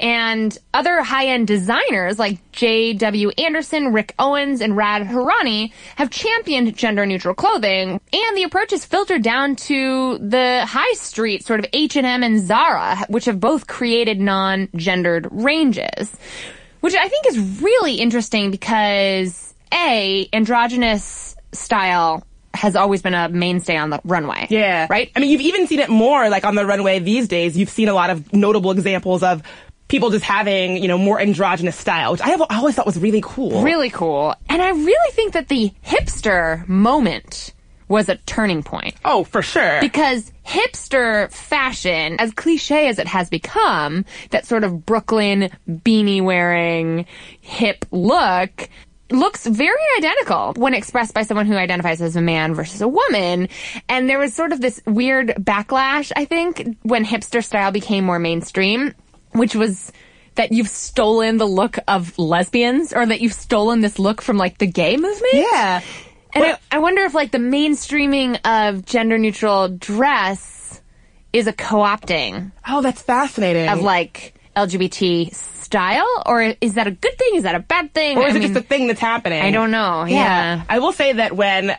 And 0.00 0.58
other 0.72 1.02
high-end 1.02 1.46
designers 1.46 2.18
like 2.18 2.38
J.W. 2.52 3.30
Anderson, 3.38 3.92
Rick 3.92 4.14
Owens, 4.18 4.60
and 4.60 4.76
Rad 4.76 5.06
Hourani 5.06 5.72
have 5.96 6.10
championed 6.10 6.76
gender-neutral 6.76 7.34
clothing 7.34 8.00
and 8.12 8.36
the 8.36 8.42
approach 8.42 8.72
is 8.72 8.84
filtered 8.84 9.22
down 9.22 9.56
to 9.56 10.18
the 10.18 10.64
high 10.66 10.92
street, 10.94 11.44
sort 11.44 11.60
of 11.60 11.66
H&M 11.72 12.22
and 12.22 12.40
Zara, 12.40 12.98
which 13.08 13.26
have 13.32 13.40
both 13.40 13.66
created 13.66 14.20
non-gendered 14.20 15.28
ranges. 15.30 16.16
Which 16.80 16.94
I 16.94 17.08
think 17.08 17.26
is 17.26 17.60
really 17.62 17.94
interesting 17.94 18.50
because 18.50 19.54
A, 19.72 20.28
androgynous 20.32 21.36
style 21.52 22.24
has 22.54 22.76
always 22.76 23.02
been 23.02 23.14
a 23.14 23.28
mainstay 23.28 23.76
on 23.76 23.90
the 23.90 24.00
runway. 24.04 24.46
Yeah. 24.50 24.86
Right? 24.90 25.10
I 25.16 25.20
mean, 25.20 25.30
you've 25.30 25.40
even 25.40 25.66
seen 25.66 25.80
it 25.80 25.88
more 25.88 26.28
like 26.28 26.44
on 26.44 26.54
the 26.54 26.66
runway 26.66 26.98
these 26.98 27.28
days. 27.28 27.56
You've 27.56 27.70
seen 27.70 27.88
a 27.88 27.94
lot 27.94 28.10
of 28.10 28.32
notable 28.32 28.72
examples 28.72 29.22
of 29.22 29.42
people 29.88 30.10
just 30.10 30.24
having, 30.24 30.76
you 30.76 30.88
know, 30.88 30.98
more 30.98 31.20
androgynous 31.20 31.76
style, 31.76 32.12
which 32.12 32.20
I, 32.20 32.30
have, 32.30 32.42
I 32.42 32.58
always 32.58 32.74
thought 32.74 32.86
was 32.86 32.98
really 32.98 33.22
cool. 33.22 33.62
Really 33.62 33.90
cool. 33.90 34.34
And 34.48 34.60
I 34.60 34.70
really 34.70 35.12
think 35.12 35.34
that 35.34 35.48
the 35.48 35.72
hipster 35.84 36.66
moment 36.68 37.54
was 37.92 38.08
a 38.08 38.16
turning 38.16 38.62
point. 38.62 38.94
Oh, 39.04 39.22
for 39.22 39.42
sure. 39.42 39.80
Because 39.80 40.32
hipster 40.44 41.30
fashion, 41.30 42.16
as 42.18 42.32
cliche 42.32 42.88
as 42.88 42.98
it 42.98 43.06
has 43.06 43.28
become, 43.28 44.04
that 44.30 44.46
sort 44.46 44.64
of 44.64 44.84
Brooklyn 44.84 45.50
beanie 45.68 46.22
wearing 46.22 47.06
hip 47.40 47.84
look, 47.92 48.68
looks 49.10 49.46
very 49.46 49.76
identical 49.98 50.54
when 50.56 50.74
expressed 50.74 51.12
by 51.12 51.22
someone 51.22 51.46
who 51.46 51.54
identifies 51.54 52.00
as 52.00 52.16
a 52.16 52.22
man 52.22 52.54
versus 52.54 52.80
a 52.80 52.88
woman. 52.88 53.48
And 53.88 54.08
there 54.08 54.18
was 54.18 54.34
sort 54.34 54.52
of 54.52 54.60
this 54.60 54.80
weird 54.86 55.28
backlash, 55.38 56.10
I 56.16 56.24
think, 56.24 56.78
when 56.82 57.04
hipster 57.04 57.44
style 57.44 57.70
became 57.72 58.04
more 58.04 58.18
mainstream, 58.18 58.94
which 59.32 59.54
was 59.54 59.92
that 60.34 60.50
you've 60.50 60.68
stolen 60.68 61.36
the 61.36 61.46
look 61.46 61.76
of 61.86 62.18
lesbians 62.18 62.94
or 62.94 63.04
that 63.04 63.20
you've 63.20 63.34
stolen 63.34 63.82
this 63.82 63.98
look 63.98 64.22
from 64.22 64.38
like 64.38 64.56
the 64.56 64.66
gay 64.66 64.96
movement. 64.96 65.34
Yeah. 65.34 65.82
And 66.34 66.44
I, 66.44 66.58
I 66.70 66.78
wonder 66.78 67.02
if 67.02 67.14
like 67.14 67.30
the 67.30 67.38
mainstreaming 67.38 68.38
of 68.44 68.84
gender 68.84 69.18
neutral 69.18 69.68
dress 69.68 70.80
is 71.32 71.46
a 71.46 71.52
co-opting 71.52 72.52
Oh, 72.68 72.82
that's 72.82 73.02
fascinating. 73.02 73.68
of 73.68 73.80
like 73.82 74.34
LGBT 74.56 75.34
style, 75.34 76.06
or 76.26 76.54
is 76.60 76.74
that 76.74 76.86
a 76.86 76.90
good 76.90 77.16
thing? 77.18 77.36
Is 77.36 77.44
that 77.44 77.54
a 77.54 77.60
bad 77.60 77.94
thing? 77.94 78.18
or 78.18 78.26
is 78.26 78.34
I 78.34 78.36
it 78.36 78.40
mean, 78.40 78.52
just 78.54 78.64
a 78.64 78.68
thing 78.68 78.86
that's 78.86 79.00
happening? 79.00 79.42
I 79.42 79.50
don't 79.50 79.70
know. 79.70 80.04
Yeah. 80.04 80.62
I 80.68 80.78
will 80.78 80.92
say 80.92 81.14
that 81.14 81.34
when, 81.34 81.74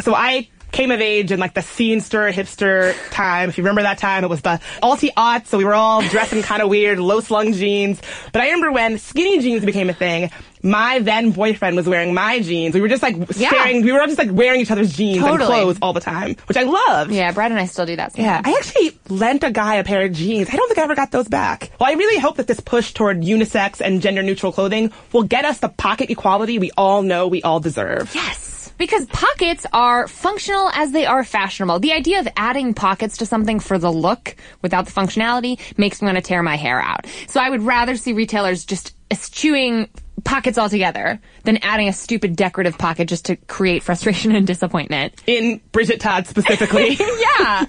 so 0.00 0.14
I 0.14 0.48
came 0.72 0.90
of 0.90 1.00
age 1.00 1.30
in 1.32 1.38
like 1.38 1.54
the 1.54 1.60
scenester 1.60 2.30
hipster 2.32 2.94
time. 3.10 3.48
If 3.48 3.56
you 3.56 3.62
remember 3.64 3.82
that 3.82 3.98
time, 3.98 4.24
it 4.24 4.30
was 4.30 4.42
the 4.42 4.60
alti 4.82 5.10
aughts, 5.16 5.46
so 5.46 5.56
we 5.58 5.64
were 5.64 5.74
all 5.74 6.02
dressing 6.02 6.42
kind 6.42 6.60
of 6.60 6.68
weird, 6.68 6.98
low 6.98 7.20
slung 7.20 7.52
jeans. 7.52 8.02
But 8.32 8.42
I 8.42 8.46
remember 8.46 8.72
when 8.72 8.98
skinny 8.98 9.38
jeans 9.38 9.64
became 9.64 9.88
a 9.88 9.94
thing. 9.94 10.30
My 10.66 10.98
then 10.98 11.30
boyfriend 11.30 11.76
was 11.76 11.88
wearing 11.88 12.12
my 12.12 12.40
jeans. 12.40 12.74
We 12.74 12.80
were 12.80 12.88
just 12.88 13.02
like 13.02 13.16
Yeah. 13.36 13.48
staring. 13.50 13.82
We 13.82 13.92
were 13.92 14.00
just 14.06 14.18
like 14.18 14.30
wearing 14.32 14.60
each 14.60 14.70
other's 14.70 14.92
jeans 14.96 15.24
and 15.24 15.38
clothes 15.40 15.78
all 15.80 15.92
the 15.92 16.00
time, 16.00 16.34
which 16.46 16.56
I 16.56 16.64
loved. 16.64 17.12
Yeah, 17.12 17.30
Brad 17.32 17.52
and 17.52 17.60
I 17.60 17.66
still 17.66 17.86
do 17.86 17.94
that. 17.96 18.18
Yeah, 18.18 18.42
I 18.44 18.52
actually 18.52 18.98
lent 19.08 19.44
a 19.44 19.50
guy 19.52 19.76
a 19.76 19.84
pair 19.84 20.02
of 20.04 20.12
jeans. 20.12 20.48
I 20.52 20.56
don't 20.56 20.66
think 20.68 20.78
I 20.78 20.82
ever 20.82 20.96
got 20.96 21.12
those 21.12 21.28
back. 21.28 21.70
Well, 21.78 21.88
I 21.88 21.92
really 21.92 22.18
hope 22.20 22.36
that 22.38 22.48
this 22.48 22.58
push 22.60 22.92
toward 22.92 23.22
unisex 23.22 23.80
and 23.80 24.02
gender 24.02 24.22
neutral 24.22 24.50
clothing 24.52 24.90
will 25.12 25.22
get 25.22 25.44
us 25.44 25.58
the 25.58 25.68
pocket 25.68 26.10
equality 26.10 26.58
we 26.58 26.72
all 26.76 27.02
know 27.02 27.28
we 27.28 27.42
all 27.42 27.60
deserve. 27.60 28.12
Yes. 28.14 28.72
Because 28.78 29.06
pockets 29.06 29.64
are 29.72 30.06
functional 30.06 30.68
as 30.74 30.92
they 30.92 31.06
are 31.06 31.24
fashionable. 31.24 31.78
The 31.78 31.92
idea 31.92 32.20
of 32.20 32.28
adding 32.36 32.74
pockets 32.74 33.16
to 33.18 33.26
something 33.26 33.58
for 33.60 33.78
the 33.78 33.90
look 33.90 34.36
without 34.60 34.84
the 34.84 34.92
functionality 34.92 35.58
makes 35.78 36.02
me 36.02 36.06
want 36.06 36.16
to 36.16 36.22
tear 36.22 36.42
my 36.42 36.56
hair 36.56 36.78
out. 36.80 37.06
So 37.28 37.40
I 37.40 37.48
would 37.48 37.62
rather 37.62 37.96
see 37.96 38.12
retailers 38.12 38.66
just 38.66 38.92
eschewing 39.10 39.88
pockets 40.24 40.58
altogether 40.58 41.20
than 41.44 41.58
adding 41.58 41.88
a 41.88 41.92
stupid 41.92 42.36
decorative 42.36 42.78
pocket 42.78 43.08
just 43.08 43.26
to 43.26 43.36
create 43.36 43.82
frustration 43.82 44.34
and 44.34 44.46
disappointment. 44.46 45.14
In 45.26 45.60
Bridget 45.72 46.00
Todd 46.00 46.26
specifically. 46.26 46.90
yeah. 47.38 47.66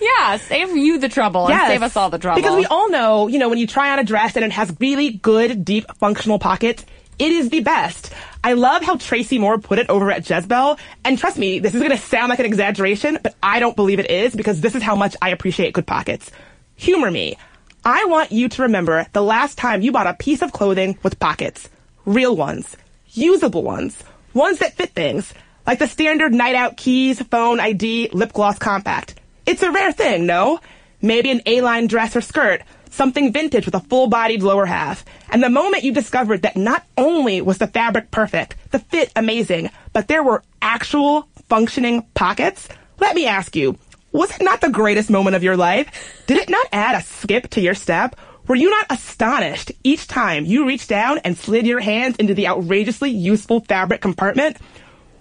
Yeah. 0.00 0.36
Save 0.36 0.76
you 0.76 0.98
the 0.98 1.08
trouble 1.08 1.48
and 1.48 1.60
save 1.66 1.82
us 1.82 1.96
all 1.96 2.10
the 2.10 2.18
trouble. 2.18 2.40
Because 2.40 2.56
we 2.56 2.66
all 2.66 2.90
know, 2.90 3.28
you 3.28 3.38
know, 3.38 3.48
when 3.48 3.58
you 3.58 3.66
try 3.66 3.90
on 3.90 3.98
a 3.98 4.04
dress 4.04 4.36
and 4.36 4.44
it 4.44 4.52
has 4.52 4.74
really 4.80 5.10
good, 5.12 5.64
deep, 5.64 5.86
functional 5.98 6.38
pockets, 6.38 6.84
it 7.18 7.32
is 7.32 7.50
the 7.50 7.60
best. 7.60 8.12
I 8.42 8.54
love 8.54 8.82
how 8.82 8.96
Tracy 8.96 9.38
Moore 9.38 9.58
put 9.58 9.78
it 9.78 9.90
over 9.90 10.10
at 10.10 10.28
Jezebel. 10.28 10.78
And 11.04 11.18
trust 11.18 11.36
me, 11.36 11.58
this 11.58 11.74
is 11.74 11.80
going 11.80 11.90
to 11.90 11.98
sound 11.98 12.30
like 12.30 12.38
an 12.38 12.46
exaggeration, 12.46 13.18
but 13.22 13.34
I 13.42 13.60
don't 13.60 13.76
believe 13.76 14.00
it 14.00 14.10
is 14.10 14.34
because 14.34 14.62
this 14.62 14.74
is 14.74 14.82
how 14.82 14.96
much 14.96 15.16
I 15.20 15.28
appreciate 15.30 15.74
good 15.74 15.86
pockets. 15.86 16.30
Humor 16.76 17.10
me. 17.10 17.36
I 17.84 18.06
want 18.06 18.32
you 18.32 18.48
to 18.48 18.62
remember 18.62 19.06
the 19.12 19.22
last 19.22 19.58
time 19.58 19.82
you 19.82 19.92
bought 19.92 20.06
a 20.06 20.14
piece 20.14 20.40
of 20.42 20.52
clothing 20.52 20.98
with 21.02 21.18
pockets. 21.18 21.68
Real 22.04 22.34
ones. 22.36 22.76
Usable 23.08 23.62
ones. 23.62 24.02
Ones 24.34 24.58
that 24.58 24.74
fit 24.74 24.90
things. 24.90 25.32
Like 25.66 25.78
the 25.78 25.86
standard 25.86 26.32
night 26.32 26.54
out 26.54 26.76
keys, 26.76 27.22
phone, 27.22 27.60
ID, 27.60 28.10
lip 28.12 28.32
gloss 28.32 28.58
compact. 28.58 29.14
It's 29.46 29.62
a 29.62 29.70
rare 29.70 29.92
thing, 29.92 30.26
no? 30.26 30.60
Maybe 31.02 31.30
an 31.30 31.42
A-line 31.46 31.86
dress 31.86 32.16
or 32.16 32.20
skirt. 32.20 32.62
Something 32.90 33.32
vintage 33.32 33.66
with 33.66 33.74
a 33.74 33.80
full-bodied 33.80 34.42
lower 34.42 34.66
half. 34.66 35.04
And 35.30 35.42
the 35.42 35.50
moment 35.50 35.84
you 35.84 35.92
discovered 35.92 36.42
that 36.42 36.56
not 36.56 36.84
only 36.98 37.40
was 37.40 37.58
the 37.58 37.66
fabric 37.66 38.10
perfect, 38.10 38.56
the 38.70 38.78
fit 38.78 39.12
amazing, 39.14 39.70
but 39.92 40.08
there 40.08 40.24
were 40.24 40.42
actual 40.60 41.28
functioning 41.48 42.02
pockets, 42.14 42.68
let 42.98 43.14
me 43.14 43.26
ask 43.26 43.54
you, 43.54 43.78
was 44.12 44.30
it 44.32 44.42
not 44.42 44.60
the 44.60 44.70
greatest 44.70 45.10
moment 45.10 45.36
of 45.36 45.44
your 45.44 45.56
life? 45.56 46.22
Did 46.26 46.38
it 46.38 46.50
not 46.50 46.66
add 46.72 46.96
a 46.96 47.04
skip 47.04 47.48
to 47.50 47.60
your 47.60 47.74
step? 47.74 48.16
Were 48.50 48.56
you 48.56 48.68
not 48.68 48.86
astonished 48.90 49.70
each 49.84 50.08
time 50.08 50.44
you 50.44 50.66
reached 50.66 50.88
down 50.88 51.18
and 51.18 51.38
slid 51.38 51.68
your 51.68 51.78
hands 51.78 52.16
into 52.16 52.34
the 52.34 52.48
outrageously 52.48 53.08
useful 53.08 53.60
fabric 53.60 54.00
compartment? 54.00 54.56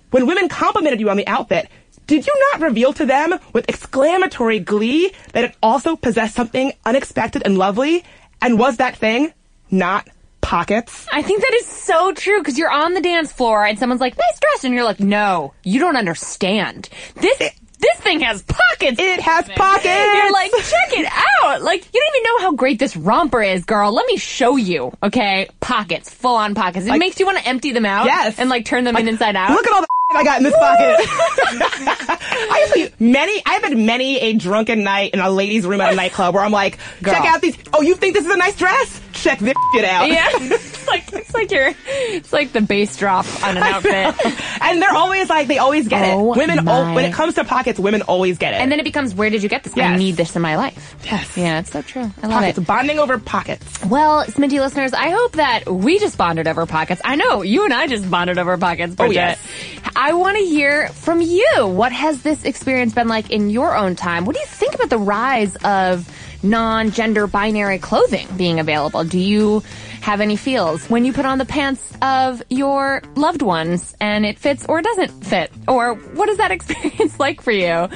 When 0.09 0.25
women 0.25 0.49
complimented 0.49 0.99
you 0.99 1.11
on 1.11 1.17
the 1.17 1.27
outfit, 1.27 1.69
did 2.07 2.25
you 2.25 2.33
not 2.51 2.61
reveal 2.61 2.91
to 2.93 3.05
them 3.05 3.37
with 3.53 3.69
exclamatory 3.69 4.57
glee 4.57 5.13
that 5.33 5.43
it 5.43 5.55
also 5.61 5.95
possessed 5.95 6.33
something 6.33 6.73
unexpected 6.83 7.43
and 7.45 7.55
lovely? 7.55 8.03
And 8.41 8.57
was 8.57 8.77
that 8.77 8.97
thing 8.97 9.31
not 9.69 10.09
pockets? 10.41 11.05
I 11.11 11.21
think 11.21 11.41
that 11.41 11.53
is 11.53 11.67
so 11.67 12.11
true 12.13 12.39
because 12.39 12.57
you're 12.57 12.71
on 12.71 12.95
the 12.95 13.01
dance 13.01 13.31
floor 13.31 13.63
and 13.63 13.77
someone's 13.77 14.01
like, 14.01 14.17
nice 14.17 14.39
dress. 14.39 14.63
And 14.63 14.73
you're 14.73 14.83
like, 14.83 14.99
no, 14.99 15.53
you 15.63 15.79
don't 15.79 15.97
understand. 15.97 16.89
This, 17.13 17.51
this 17.79 17.97
thing 17.99 18.19
has 18.21 18.41
pockets. 18.43 18.99
It 18.99 19.19
has 19.21 19.47
pockets. 19.55 19.85
You're 19.85 20.31
like, 20.31 20.51
check 20.51 20.99
it 20.99 21.07
out. 21.43 21.61
Like, 21.61 21.85
you 21.93 22.01
don't 22.01 22.15
even 22.21 22.23
know 22.23 22.39
how 22.39 22.51
great 22.53 22.79
this 22.79 22.95
romper 22.97 23.41
is, 23.41 23.65
girl. 23.65 23.91
Let 23.93 24.05
me 24.07 24.17
show 24.17 24.55
you. 24.57 24.91
Okay. 25.01 25.47
Pockets, 25.59 26.09
full 26.13 26.35
on 26.35 26.55
pockets. 26.55 26.85
It 26.85 26.89
Like- 26.89 26.99
makes 26.99 27.19
you 27.19 27.25
want 27.25 27.37
to 27.39 27.47
empty 27.47 27.71
them 27.71 27.85
out. 27.85 28.05
Yes. 28.05 28.37
And 28.39 28.49
like 28.49 28.65
turn 28.65 28.83
them 28.83 28.95
in 28.97 29.07
inside 29.07 29.35
out. 29.35 29.51
Look 29.51 29.65
at 29.67 29.73
all 29.73 29.81
the 29.81 29.87
I 30.11 30.23
got 30.23 30.37
in 30.39 30.43
this 30.43 30.55
pocket. 30.55 30.95
I 31.79 32.83
have 32.87 32.99
many. 32.99 33.41
I've 33.45 33.61
had 33.63 33.77
many 33.77 34.19
a 34.19 34.33
drunken 34.33 34.83
night 34.83 35.13
in 35.13 35.19
a 35.19 35.29
ladies' 35.29 35.65
room 35.67 35.81
at 35.81 35.93
a 35.93 35.95
nightclub 35.95 36.33
where 36.33 36.43
I'm 36.43 36.51
like, 36.51 36.79
Girl. 37.03 37.13
check 37.13 37.25
out 37.25 37.41
these. 37.41 37.55
Oh, 37.73 37.81
you 37.81 37.95
think 37.95 38.15
this 38.15 38.25
is 38.25 38.31
a 38.33 38.37
nice 38.37 38.55
dress? 38.55 39.01
Check 39.21 39.39
this 39.39 39.55
shit 39.73 39.85
out. 39.85 40.07
yeah. 40.09 40.27
it's 40.33 40.87
like, 40.87 41.11
it's 41.13 41.33
like 41.33 41.51
you're, 41.51 41.73
it's 41.87 42.31
like 42.33 42.51
the 42.51 42.61
bass 42.61 42.97
drop 42.97 43.25
on 43.43 43.57
an 43.57 43.63
outfit. 43.63 44.15
and 44.61 44.81
they're 44.81 44.93
always 44.93 45.29
like, 45.29 45.47
they 45.47 45.57
always 45.57 45.87
get 45.87 46.13
Oh 46.13 46.33
it. 46.33 46.37
Women, 46.37 46.65
my. 46.65 46.93
when 46.95 47.05
it 47.05 47.13
comes 47.13 47.35
to 47.35 47.43
pockets, 47.43 47.79
women 47.79 48.01
always 48.03 48.37
get 48.37 48.53
it. 48.53 48.57
And 48.57 48.71
then 48.71 48.79
it 48.79 48.83
becomes, 48.83 49.13
where 49.13 49.29
did 49.29 49.43
you 49.43 49.49
get 49.49 49.63
this? 49.63 49.77
I 49.77 49.95
need 49.97 50.15
this 50.15 50.35
in 50.35 50.41
my 50.41 50.55
life. 50.57 50.95
yes, 51.05 51.37
Yeah, 51.37 51.59
it's 51.59 51.71
so 51.71 51.81
true. 51.81 52.09
I 52.21 52.27
love 52.27 52.39
pockets, 52.41 52.57
it. 52.57 52.67
bonding 52.67 52.99
over 52.99 53.17
pockets. 53.19 53.85
Well, 53.85 54.25
Sminty 54.25 54.59
listeners, 54.59 54.93
I 54.93 55.09
hope 55.09 55.33
that 55.33 55.69
we 55.69 55.99
just 55.99 56.17
bonded 56.17 56.47
over 56.47 56.65
pockets. 56.65 57.01
I 57.03 57.15
know 57.15 57.41
you 57.41 57.65
and 57.65 57.73
I 57.73 57.87
just 57.87 58.09
bonded 58.09 58.37
over 58.37 58.57
pockets, 58.57 58.93
oh, 58.93 59.05
Bridget. 59.05 59.15
yes. 59.15 59.39
I 59.95 60.13
want 60.13 60.37
to 60.37 60.43
hear 60.43 60.87
from 60.89 61.21
you. 61.21 61.45
What 61.67 61.91
has 61.91 62.21
this 62.21 62.43
experience 62.45 62.93
been 62.93 63.07
like 63.07 63.31
in 63.31 63.49
your 63.49 63.75
own 63.75 63.95
time? 63.95 64.25
What 64.25 64.35
do 64.35 64.39
you 64.41 64.47
think 64.47 64.75
about 64.75 64.89
the 64.89 64.97
rise 64.97 65.55
of 65.57 66.07
non-gender 66.43 67.27
binary 67.27 67.79
clothing 67.79 68.27
being 68.37 68.59
available? 68.59 69.03
Do 69.03 69.19
you 69.19 69.63
have 70.01 70.21
any 70.21 70.35
feels 70.35 70.89
when 70.89 71.05
you 71.05 71.13
put 71.13 71.25
on 71.25 71.37
the 71.37 71.45
pants 71.45 71.93
of 72.01 72.41
your 72.49 73.01
loved 73.15 73.41
ones 73.41 73.95
and 73.99 74.25
it 74.25 74.39
fits 74.39 74.65
or 74.67 74.81
doesn't 74.81 75.25
fit? 75.25 75.51
Or 75.67 75.93
what 75.95 76.29
is 76.29 76.37
that 76.37 76.51
experience 76.57 77.19
like 77.19 77.41
for 77.41 77.51
you? 77.51 77.89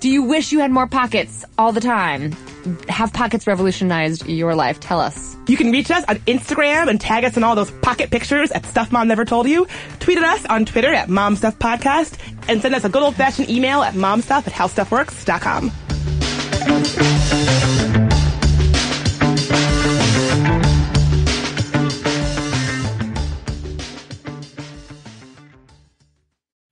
Do 0.00 0.08
you 0.08 0.22
wish 0.24 0.52
you 0.52 0.58
had 0.60 0.70
more 0.70 0.86
pockets 0.86 1.44
all 1.58 1.72
the 1.72 1.80
time? 1.80 2.32
Have 2.88 3.12
pockets 3.12 3.46
revolutionized 3.46 4.26
your 4.26 4.54
life? 4.54 4.80
Tell 4.80 4.98
us. 5.00 5.36
You 5.46 5.56
can 5.56 5.70
reach 5.70 5.90
us 5.90 6.04
on 6.08 6.16
Instagram 6.20 6.88
and 6.88 6.98
tag 7.00 7.24
us 7.24 7.36
in 7.36 7.44
all 7.44 7.54
those 7.54 7.70
pocket 7.70 8.10
pictures 8.10 8.50
at 8.50 8.64
Stuff 8.64 8.90
Mom 8.90 9.08
Never 9.08 9.26
Told 9.26 9.46
You. 9.48 9.66
Tweet 10.00 10.16
at 10.16 10.24
us 10.24 10.46
on 10.46 10.64
Twitter 10.64 10.92
at 10.92 11.08
Mom 11.10 11.36
Stuff 11.36 11.58
Podcast 11.58 12.18
and 12.48 12.62
send 12.62 12.74
us 12.74 12.84
a 12.84 12.88
good 12.88 13.02
old 13.02 13.14
fashioned 13.14 13.50
email 13.50 13.82
at 13.82 13.94
momstuff 13.94 14.46
at 14.46 14.52
howstuffworks.com. 14.54 15.70